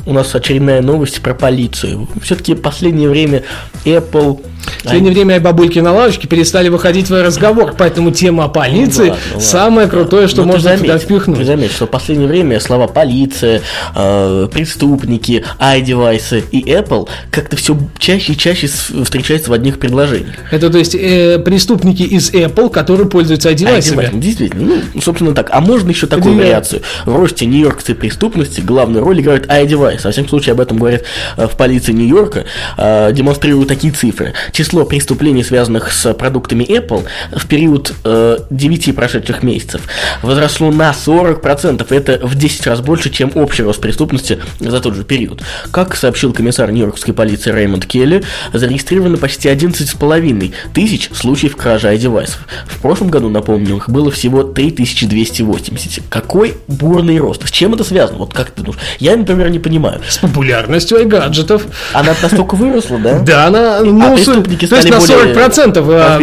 у 0.06 0.12
нас 0.12 0.34
очередная 0.34 0.80
новость 0.80 1.20
про 1.20 1.34
полицию. 1.34 2.08
Все-таки 2.22 2.54
в 2.54 2.62
последнее 2.62 3.08
время 3.08 3.42
Apple 3.84 4.40
в 4.66 4.82
последнее 4.82 5.12
время 5.12 5.40
бабульки 5.40 5.78
на 5.78 5.92
лавочке 5.92 6.28
перестали 6.28 6.68
выходить 6.68 7.08
в 7.08 7.22
разговор, 7.22 7.74
поэтому 7.76 8.10
тема 8.10 8.44
о 8.44 8.48
полиции 8.48 9.06
ну, 9.06 9.10
ладно, 9.10 9.24
ну, 9.34 9.40
самое 9.40 9.88
крутое, 9.88 10.28
что 10.28 10.42
Но 10.42 10.48
можно 10.48 10.62
заметь, 10.62 10.82
туда 10.82 10.98
впихнуть. 10.98 11.38
Ты 11.38 11.44
заметь, 11.44 11.72
что 11.72 11.86
в 11.86 11.90
последнее 11.90 12.28
время 12.28 12.60
слова 12.60 12.86
полиция, 12.86 13.62
э, 13.94 14.48
преступники, 14.52 15.44
iDevice 15.58 16.44
и 16.50 16.62
Apple 16.62 17.08
как-то 17.30 17.56
все 17.56 17.78
чаще 17.98 18.32
и 18.32 18.36
чаще 18.36 18.66
встречаются 18.66 19.50
в 19.50 19.52
одних 19.52 19.78
предложениях. 19.78 20.36
Это 20.50 20.70
то 20.70 20.78
есть 20.78 20.94
э, 20.94 21.38
преступники 21.38 22.02
из 22.02 22.30
Apple, 22.30 22.70
которые 22.70 23.08
пользуются 23.08 23.50
iDevice. 23.50 23.94
iDevice 23.94 24.18
действительно, 24.18 24.82
ну, 24.94 25.00
собственно 25.00 25.34
так. 25.34 25.48
А 25.50 25.60
можно 25.60 25.90
еще 25.90 26.06
такую 26.06 26.34
Это 26.34 26.44
вариацию? 26.44 26.82
В 27.04 27.16
росте 27.16 27.46
нью-йоркской 27.46 27.94
преступности 27.94 28.60
главную 28.60 29.04
роль 29.04 29.20
играет 29.20 29.46
iDevice. 29.46 29.95
Во 30.04 30.10
всяком 30.10 30.28
случае, 30.28 30.52
об 30.52 30.60
этом 30.60 30.78
говорят 30.78 31.02
э, 31.36 31.46
в 31.46 31.56
полиции 31.56 31.92
Нью-Йорка, 31.92 32.44
э, 32.76 33.12
демонстрируют 33.12 33.68
такие 33.68 33.92
цифры 33.92 34.34
число 34.52 34.84
преступлений, 34.84 35.44
связанных 35.44 35.92
с 35.92 36.12
продуктами 36.14 36.64
Apple, 36.64 37.04
в 37.32 37.46
период 37.46 37.92
э, 38.04 38.38
9 38.50 38.94
прошедших 38.94 39.42
месяцев 39.42 39.82
возросло 40.22 40.70
на 40.70 40.90
40%. 40.90 41.86
Это 41.90 42.26
в 42.26 42.34
10 42.34 42.66
раз 42.66 42.80
больше, 42.80 43.10
чем 43.10 43.32
общий 43.34 43.62
рост 43.62 43.80
преступности 43.80 44.38
за 44.60 44.80
тот 44.80 44.94
же 44.94 45.04
период. 45.04 45.42
Как 45.70 45.96
сообщил 45.96 46.32
комиссар 46.32 46.70
Нью-Йоркской 46.70 47.14
полиции 47.14 47.50
Рэймонд 47.50 47.86
Келли, 47.86 48.24
зарегистрировано 48.52 49.16
почти 49.16 49.48
11,5 49.48 50.54
тысяч 50.74 51.10
случаев 51.12 51.56
кражи 51.56 51.88
iDevice. 51.88 52.32
В 52.66 52.80
прошлом 52.80 53.08
году, 53.08 53.28
напомню, 53.28 53.76
их 53.76 53.88
было 53.88 54.10
всего 54.10 54.42
3280. 54.42 56.04
Какой 56.08 56.54
бурный 56.68 57.18
рост? 57.18 57.46
С 57.46 57.50
чем 57.50 57.74
это 57.74 57.84
связано? 57.84 58.18
Вот 58.18 58.34
как 58.34 58.50
ты 58.50 58.62
думаешь? 58.62 58.82
Я, 58.98 59.16
например, 59.16 59.50
не 59.50 59.58
понимаю. 59.58 59.85
С 60.08 60.18
популярностью 60.18 60.98
iGadgetов. 60.98 61.62
Она 61.92 62.14
настолько 62.22 62.54
выросла, 62.54 62.98
да? 62.98 63.18
Да, 63.20 63.46
она... 63.46 63.80
Ну, 63.80 64.12
а 64.12 64.16
преступники 64.16 64.66
то 64.66 64.76
есть 64.76 64.90
на 64.90 64.96
40%. 64.96 65.76
А, 65.88 66.20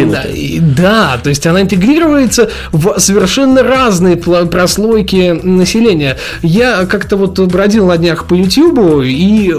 да, 0.60 1.18
то 1.22 1.28
есть 1.28 1.46
она 1.46 1.62
интегрируется 1.62 2.50
в 2.72 2.98
совершенно 2.98 3.62
разные 3.62 4.16
прослойки 4.16 5.38
населения. 5.42 6.16
Я 6.42 6.86
как-то 6.86 7.16
вот 7.16 7.38
бродил 7.38 7.86
на 7.86 7.96
днях 7.96 8.26
по 8.26 8.34
YouTube, 8.34 9.04
и 9.04 9.52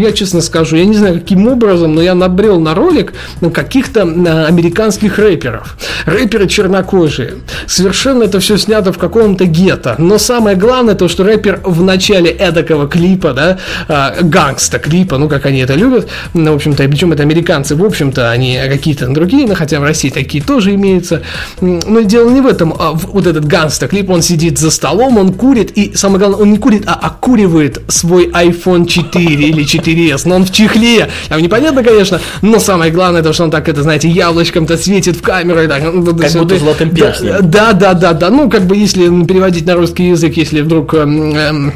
я 0.00 0.12
честно 0.12 0.40
скажу, 0.40 0.76
я 0.76 0.84
не 0.84 0.96
знаю, 0.96 1.20
каким 1.20 1.48
образом, 1.48 1.94
но 1.94 2.02
я 2.02 2.14
набрел 2.14 2.60
на 2.60 2.74
ролик 2.74 3.12
каких-то 3.52 4.02
американских 4.02 5.18
рэперов. 5.18 5.76
Рэперы 6.06 6.46
чернокожие. 6.46 7.34
Совершенно 7.66 8.24
это 8.24 8.40
все 8.40 8.56
снято 8.56 8.92
в 8.92 8.98
каком-то 8.98 9.44
гетто. 9.44 9.94
Но 9.98 10.18
самое 10.18 10.56
главное, 10.56 10.94
то, 10.94 11.08
что 11.08 11.24
рэпер 11.24 11.60
в 11.64 11.82
начале 11.82 12.30
эдакого 12.30 12.88
клипа, 12.88 13.31
да, 13.32 13.58
а, 13.88 14.14
gangsta 14.22 14.78
клипа, 14.78 15.18
ну, 15.18 15.28
как 15.28 15.46
они 15.46 15.60
это 15.60 15.74
любят, 15.74 16.08
ну, 16.34 16.52
в 16.52 16.56
общем-то, 16.56 16.84
причем 16.84 17.12
это 17.12 17.22
американцы, 17.22 17.76
в 17.76 17.84
общем-то, 17.84 18.36
не 18.36 18.68
какие-то 18.68 19.06
другие, 19.08 19.46
но 19.46 19.54
хотя 19.54 19.80
в 19.80 19.84
России 19.84 20.10
такие 20.10 20.42
тоже 20.42 20.74
имеются. 20.74 21.22
Но 21.60 22.02
дело 22.02 22.30
не 22.30 22.40
в 22.40 22.46
этом. 22.46 22.74
А 22.78 22.92
вот 22.92 23.26
этот 23.26 23.46
gangsta 23.46 23.88
клип, 23.88 24.10
он 24.10 24.22
сидит 24.22 24.58
за 24.58 24.70
столом, 24.70 25.18
он 25.18 25.32
курит, 25.32 25.72
и 25.76 25.94
самое 25.94 26.18
главное, 26.18 26.40
он 26.40 26.50
не 26.52 26.58
курит, 26.58 26.84
а 26.86 26.94
окуривает 26.94 27.82
свой 27.88 28.28
iPhone 28.28 28.86
4 28.86 29.24
или 29.24 29.64
4s, 29.64 30.22
но 30.24 30.36
он 30.36 30.44
в 30.44 30.52
чехле. 30.52 31.08
Там 31.28 31.40
непонятно, 31.40 31.82
конечно, 31.82 32.20
но 32.42 32.58
самое 32.58 32.92
главное, 32.92 33.22
то, 33.22 33.32
что 33.32 33.44
он 33.44 33.50
так, 33.50 33.68
это, 33.68 33.82
знаете, 33.82 34.08
яблочком-то 34.08 34.76
светит 34.76 35.16
в 35.16 35.22
камеру. 35.22 35.62
И 35.62 35.66
так, 35.66 35.82
ну, 35.82 36.04
как 36.04 36.32
будто 36.32 36.58
золотым 36.58 36.90
перстнем. 36.90 37.36
Да, 37.42 37.72
да, 37.72 37.94
да, 37.94 38.12
да. 38.12 38.30
Ну, 38.30 38.50
как 38.50 38.62
бы, 38.62 38.76
если 38.76 39.24
переводить 39.24 39.66
на 39.66 39.74
русский 39.74 40.08
язык, 40.08 40.36
если 40.36 40.60
вдруг... 40.60 40.94
Эм, 40.94 41.34
эм, 41.34 41.72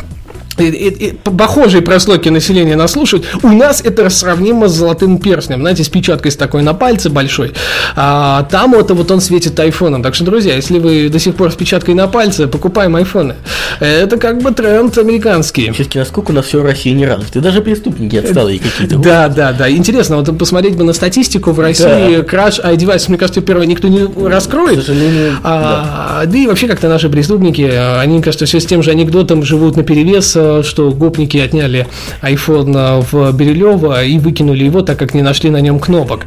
и, 0.58 0.64
и, 0.64 1.08
и, 1.08 1.12
похожие 1.12 1.82
прослойки 1.82 2.28
населения 2.28 2.76
нас 2.76 2.92
слушают, 2.92 3.26
у 3.42 3.48
нас 3.48 3.80
это 3.82 4.08
сравнимо 4.10 4.68
с 4.68 4.72
золотым 4.72 5.18
перстнем, 5.18 5.60
знаете, 5.60 5.84
с 5.84 5.88
печаткой 5.88 6.32
с 6.32 6.36
такой 6.36 6.62
на 6.62 6.74
пальце 6.74 7.10
большой, 7.10 7.52
а 7.94 8.44
там 8.44 8.74
это 8.74 8.94
вот 8.94 9.10
он 9.10 9.20
светит 9.20 9.58
айфоном. 9.58 10.02
Так 10.02 10.14
что, 10.14 10.24
друзья, 10.24 10.54
если 10.54 10.78
вы 10.78 11.08
до 11.08 11.18
сих 11.18 11.34
пор 11.34 11.52
с 11.52 11.54
печаткой 11.54 11.94
на 11.94 12.08
пальце, 12.08 12.46
покупаем 12.46 12.96
айфоны. 12.96 13.36
Это 13.80 14.16
как 14.16 14.42
бы 14.42 14.52
тренд 14.52 14.96
американский. 14.98 15.70
Все-таки 15.72 15.98
насколько 15.98 16.30
у 16.30 16.34
нас 16.34 16.46
все 16.46 16.60
в 16.60 16.64
России 16.64 16.90
не 16.90 17.06
развито, 17.06 17.40
даже 17.40 17.60
преступники 17.60 18.16
отсталые 18.16 18.58
какие-то. 18.58 18.98
Да, 18.98 19.28
да, 19.28 19.52
да. 19.52 19.70
Интересно, 19.70 20.16
вот 20.16 20.38
посмотреть 20.38 20.76
бы 20.76 20.84
на 20.84 20.92
статистику 20.92 21.52
в 21.52 21.60
России, 21.60 22.16
да. 22.16 22.22
краш 22.22 22.58
iDevice, 22.58 23.04
мне 23.08 23.18
кажется, 23.18 23.40
первое, 23.40 23.66
никто 23.66 23.88
не 23.88 24.06
раскроет. 24.28 24.80
К 24.80 24.86
сожалению, 24.86 25.34
а, 25.42 26.22
да. 26.22 26.30
да 26.30 26.38
и 26.38 26.46
вообще 26.46 26.68
как-то 26.68 26.88
наши 26.88 27.08
преступники, 27.08 27.62
они, 27.62 28.22
кажется, 28.22 28.46
все 28.46 28.60
с 28.60 28.66
тем 28.66 28.82
же 28.82 28.90
анекдотом 28.90 29.42
живут 29.42 29.76
на 29.76 29.82
перевес 29.82 30.36
что 30.62 30.90
гопники 30.90 31.38
отняли 31.38 31.86
iPhone 32.22 33.04
в 33.10 33.32
Бирюлева 33.32 34.04
и 34.04 34.18
выкинули 34.18 34.64
его, 34.64 34.82
так 34.82 34.98
как 34.98 35.14
не 35.14 35.22
нашли 35.22 35.50
на 35.50 35.60
нем 35.60 35.78
кнопок. 35.78 36.26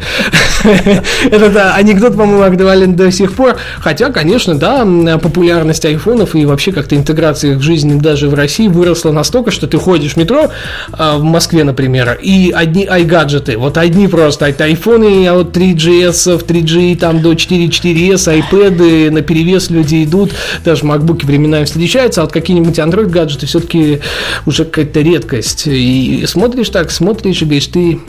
Это 1.32 1.74
анекдот, 1.76 2.16
по-моему, 2.16 2.44
актуален 2.44 2.96
до 2.96 3.12
сих 3.12 3.34
пор. 3.34 3.58
Хотя, 3.80 4.12
конечно, 4.12 4.56
да, 4.56 4.86
популярность 5.18 5.86
айфонов 5.86 6.36
и 6.36 6.46
вообще 6.46 6.72
как-то 6.72 6.96
интеграция 6.96 7.54
их 7.54 7.58
в 7.58 7.62
жизнь 7.62 8.00
даже 8.00 8.30
в 8.30 8.34
России 8.34 8.68
выросла 8.68 9.12
настолько, 9.12 9.52
что 9.52 9.68
ты 9.68 9.78
ходишь 9.78 10.14
в 10.14 10.18
метро 10.18 10.50
а, 10.92 11.18
в 11.18 11.24
Москве, 11.24 11.64
например, 11.64 12.20
и 12.22 12.52
одни 12.52 12.86
iGadgets, 12.86 13.58
вот 13.58 13.78
одни 13.78 14.08
просто 14.08 14.48
это 14.48 14.66
айфоны 14.66 15.28
от 15.30 15.56
3GS, 15.56 16.46
3G 16.46 16.98
там 16.98 17.22
до 17.22 17.34
4.4S, 17.34 18.44
iPad, 18.52 19.12
на 19.12 19.22
перевес 19.22 19.70
люди 19.70 20.04
идут, 20.04 20.32
даже 20.64 20.86
MacBook 20.86 21.26
временами 21.26 21.66
встречаются, 21.66 22.22
а 22.22 22.24
вот 22.26 22.34
какие-нибудь 22.34 22.78
Android 22.80 23.08
гаджеты 23.08 23.46
все-таки 23.46 24.00
уже 24.46 24.66
какая-то 24.66 25.02
редкость. 25.02 25.68
И 25.68 26.26
смотришь 26.28 26.70
так, 26.70 26.92
смотришь 26.92 27.42
и 27.42 27.46
говоришь, 27.46 27.68
ты 27.68 28.00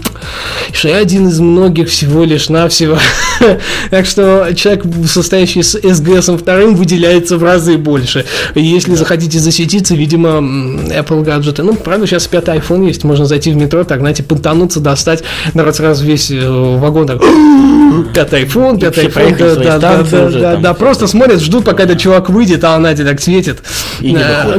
что 0.73 0.89
я 0.89 0.99
один 0.99 1.29
из 1.29 1.41
многих 1.41 1.89
всего 1.89 2.25
лишь 2.25 2.40
навсего. 2.49 2.99
так 3.91 4.07
что 4.07 4.49
человек, 4.55 4.85
состоящий 5.07 5.63
с 5.63 5.75
SGS 5.77 6.39
вторым, 6.39 6.75
выделяется 6.75 7.37
в 7.37 7.45
разы 7.45 7.77
больше. 7.77 8.25
И 8.55 8.63
если 8.63 8.95
захотите 8.95 9.39
засветиться, 9.39 9.95
видимо, 9.95 10.39
Apple 10.91 11.23
гаджеты. 11.23 11.63
Ну, 11.63 11.75
правда, 11.75 12.07
сейчас 12.07 12.27
пятый 12.27 12.57
iPhone 12.57 12.87
есть, 12.87 13.05
можно 13.05 13.27
зайти 13.27 13.51
в 13.51 13.57
метро, 13.57 13.85
так, 13.85 14.01
знаете, 14.01 14.23
понтануться, 14.23 14.81
достать, 14.81 15.23
народ 15.55 15.77
сразу 15.77 16.05
весь 16.05 16.31
э, 16.31 16.49
вагон 16.79 17.07
так, 17.07 17.21
пятый 18.15 18.45
iPhone, 18.45 18.79
пятый 18.79 19.07
iPhone, 19.07 19.37
да, 19.63 19.79
да, 19.79 20.03
да, 20.03 20.29
да, 20.29 20.57
да, 20.57 20.75
просто 20.75 21.07
смотрят, 21.07 21.41
ждут, 21.41 21.65
пока 21.65 21.85
этот 21.85 21.99
чувак 21.99 22.31
выйдет, 22.31 22.65
а 22.65 22.75
она 22.75 22.95
так 22.95 23.21
светит 23.21 23.63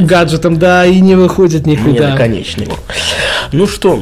гаджетом, 0.00 0.58
да, 0.58 0.86
и 0.86 1.00
не 1.00 1.14
выходит 1.14 1.66
никуда. 1.66 2.10
Не 2.10 2.16
конечный. 2.16 2.68
Ну 3.52 3.66
что, 3.66 4.00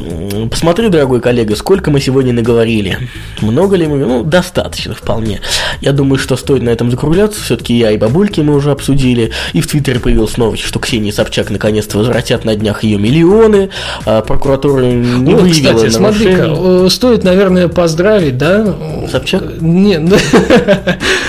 посмотри, 0.51 0.89
дорогой 0.89 1.21
коллега, 1.21 1.57
сколько 1.57 1.91
мы 1.91 2.01
сегодня 2.01 2.33
наговорили. 2.33 2.99
Много 3.41 3.70
ли 3.77 3.87
мы? 3.87 3.99
Ну, 3.99 4.23
достаточно. 4.25 4.95
вполне. 4.95 5.41
Я 5.81 5.93
думаю, 5.93 6.19
что 6.19 6.37
стоит 6.37 6.63
на 6.63 6.71
этом 6.71 6.91
закругляться. 6.91 7.41
Все-таки 7.41 7.77
я 7.77 7.91
и 7.91 7.97
бабульки 7.97 8.41
мы 8.41 8.55
уже 8.55 8.71
обсудили. 8.71 9.31
И 9.53 9.61
в 9.61 9.67
Твиттере 9.67 10.01
появилась 10.01 10.37
новость, 10.37 10.63
что 10.65 10.79
Ксения 10.79 11.13
Собчак 11.13 11.51
наконец-то 11.51 11.99
возвратят 11.99 12.45
на 12.45 12.55
днях 12.57 12.83
ее 12.85 12.99
миллионы. 12.99 13.71
А 14.07 14.21
прокуратура 14.23 14.83
не 14.83 15.35
Вот, 15.35 15.43
выявила 15.43 15.75
кстати, 15.75 15.91
смотри-ка, 15.93 16.43
нарушений. 16.43 16.87
э, 16.87 16.91
стоит, 16.91 17.25
наверное, 17.25 17.69
поздравить, 17.69 18.37
да? 18.39 18.75
Собчак? 19.11 19.43
Нет, 19.61 20.03
ну, 20.03 20.17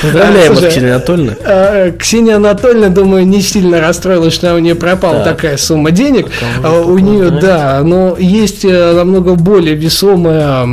Поздравляем 0.02 0.54
вас, 0.56 0.66
Ксения 0.72 0.96
Анатольевна. 0.96 1.34
А, 1.44 1.92
Ксения 1.92 2.36
Анатольевна, 2.36 2.90
думаю, 2.90 3.28
не 3.28 3.42
сильно 3.42 3.80
расстроилась, 3.80 4.34
что 4.34 4.54
у 4.56 4.60
нее 4.60 4.76
пропала 4.76 5.24
Так. 5.24 5.36
такая 5.38 5.58
сумма 5.58 5.92
денег. 5.92 6.28
А, 6.64 6.82
У 6.82 6.98
нее, 6.98 7.30
да, 7.32 7.82
но 7.84 8.16
есть 8.18 8.66
э, 8.66 8.94
намного 8.94 9.36
более 9.36 9.76
весомая 9.76 10.68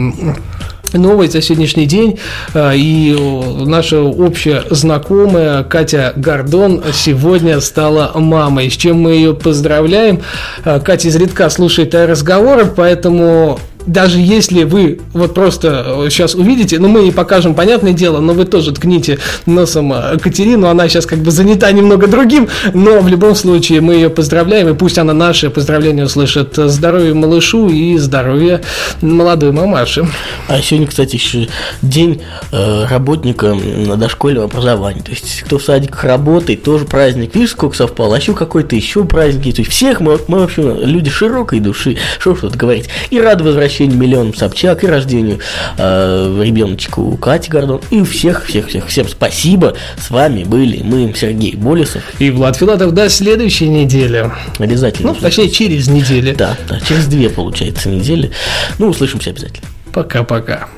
новость 0.93 1.33
за 1.33 1.43
сегодняшний 1.43 1.87
день. 1.87 2.19
А, 2.55 2.73
И 2.73 3.15
о, 3.15 3.65
наша 3.67 4.01
общая 4.01 4.65
знакомая 4.71 5.65
Катя 5.65 6.13
Гордон 6.17 6.83
сегодня 6.93 7.61
стала 7.61 8.13
мамой, 8.15 8.71
с 8.71 8.75
чем 8.75 9.01
мы 9.01 9.13
ее 9.13 9.35
поздравляем. 9.35 10.21
А, 10.65 10.81
Катя 10.81 11.09
изредка 11.09 11.49
слушает 11.51 11.95
разговоры, 11.95 12.67
поэтому 12.67 13.59
даже 13.89 14.21
если 14.21 14.65
вы 14.65 15.01
вот 15.13 15.35
просто 15.35 16.07
сейчас 16.11 16.35
увидите, 16.35 16.79
ну 16.79 16.89
мы 16.89 17.01
ей 17.01 17.13
покажем, 17.13 17.55
понятное 17.55 17.93
дело, 17.93 18.21
но 18.21 18.35
вы 18.35 18.45
тоже 18.45 18.73
ткните 18.73 19.19
носом 19.47 19.93
э, 19.93 20.19
Катерину, 20.19 20.69
она 20.69 20.89
сейчас 20.89 21.07
как 21.07 21.19
бы 21.19 21.31
занята 21.31 21.73
немного 21.73 22.07
другим, 22.07 22.49
но 22.75 23.01
в 23.01 23.09
любом 23.09 23.35
случае 23.35 23.81
мы 23.81 23.95
ее 23.95 24.11
поздравляем, 24.11 24.69
и 24.69 24.75
пусть 24.75 24.99
она 24.99 25.15
наши 25.15 25.51
поздравления 25.51 26.05
услышит. 26.05 26.55
Здоровья 26.57 27.15
малышу 27.15 27.69
и 27.69 27.97
здоровья 27.97 28.61
молодой 29.01 29.53
мамаши. 29.53 30.07
А 30.49 30.61
сегодня, 30.61 30.87
кстати, 30.87 31.17
еще 31.17 31.49
день 31.83 32.21
э, 32.53 32.85
работника 32.91 33.57
дошкольного 33.97 34.47
образования. 34.47 35.01
То 35.03 35.11
есть, 35.11 35.43
кто 35.43 35.59
в 35.59 35.63
садиках 35.65 36.05
работает, 36.05 36.63
тоже 36.63 36.85
праздник. 36.85 37.35
Видишь, 37.35 37.51
сколько 37.51 37.77
совпало? 37.77 38.17
А 38.17 38.19
еще 38.19 38.35
какой-то 38.35 38.77
еще 38.77 39.05
праздник. 39.05 39.57
То 39.57 39.63
есть, 39.63 39.71
всех 39.71 40.01
мы, 40.01 40.19
мы 40.29 40.41
вообще 40.41 40.77
люди 40.83 41.11
широкой 41.11 41.61
души. 41.61 41.97
Что 42.19 42.35
тут 42.35 42.57
говорить. 42.57 42.89
И 43.11 43.21
рады 43.21 43.45
возвращению 43.79 43.99
миллионам 43.99 44.35
Собчак, 44.35 44.85
и 44.85 44.87
рождению 44.87 45.39
э, 45.77 46.43
ребеночку 46.43 47.17
Кати 47.17 47.51
Гордон. 47.51 47.81
И 47.91 48.03
всех, 48.03 48.45
всех, 48.47 48.69
всех, 48.69 48.87
всем 48.87 49.09
спасибо. 49.09 49.75
С 49.97 50.11
вами 50.11 50.45
были 50.45 50.83
мы, 50.83 51.13
Сергей 51.15 51.55
Болесов. 51.55 52.03
И 52.19 52.31
Влад 52.31 52.57
Филатов 52.57 52.93
до 52.93 53.09
следующей 53.09 53.69
недели. 53.69 54.31
Обязательно. 54.59 55.13
Ну, 55.13 55.19
точнее, 55.19 55.51
через 55.51 55.89
неделю. 55.89 56.35
Да, 56.37 56.57
да, 56.69 56.81
через 56.81 57.07
две, 57.07 57.29
получается, 57.31 57.89
недели. 57.89 58.31
Ну, 58.79 58.89
услышимся 58.89 59.31
обязательно. 59.31 59.69
Пока-пока. 59.93 60.69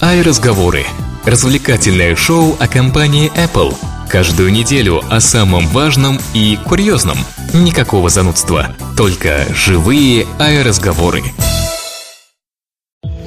iRазговоры. 0.00 0.84
Развлекательное 1.24 2.14
шоу 2.16 2.56
о 2.58 2.68
компании 2.68 3.30
Apple. 3.36 3.74
Каждую 4.08 4.50
неделю 4.52 5.02
о 5.10 5.20
самом 5.20 5.66
важном 5.66 6.18
и 6.32 6.58
курьезном. 6.64 7.18
Никакого 7.52 8.08
занудства. 8.08 8.74
Только 8.96 9.44
живые 9.54 10.26
iRазговоры. 10.38 11.22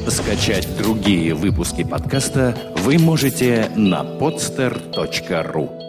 Скачать 0.07 0.67
другие 0.77 1.35
выпуски 1.35 1.83
подкаста 1.83 2.57
вы 2.83 2.97
можете 2.97 3.71
на 3.75 4.01
podster.ru 4.01 5.80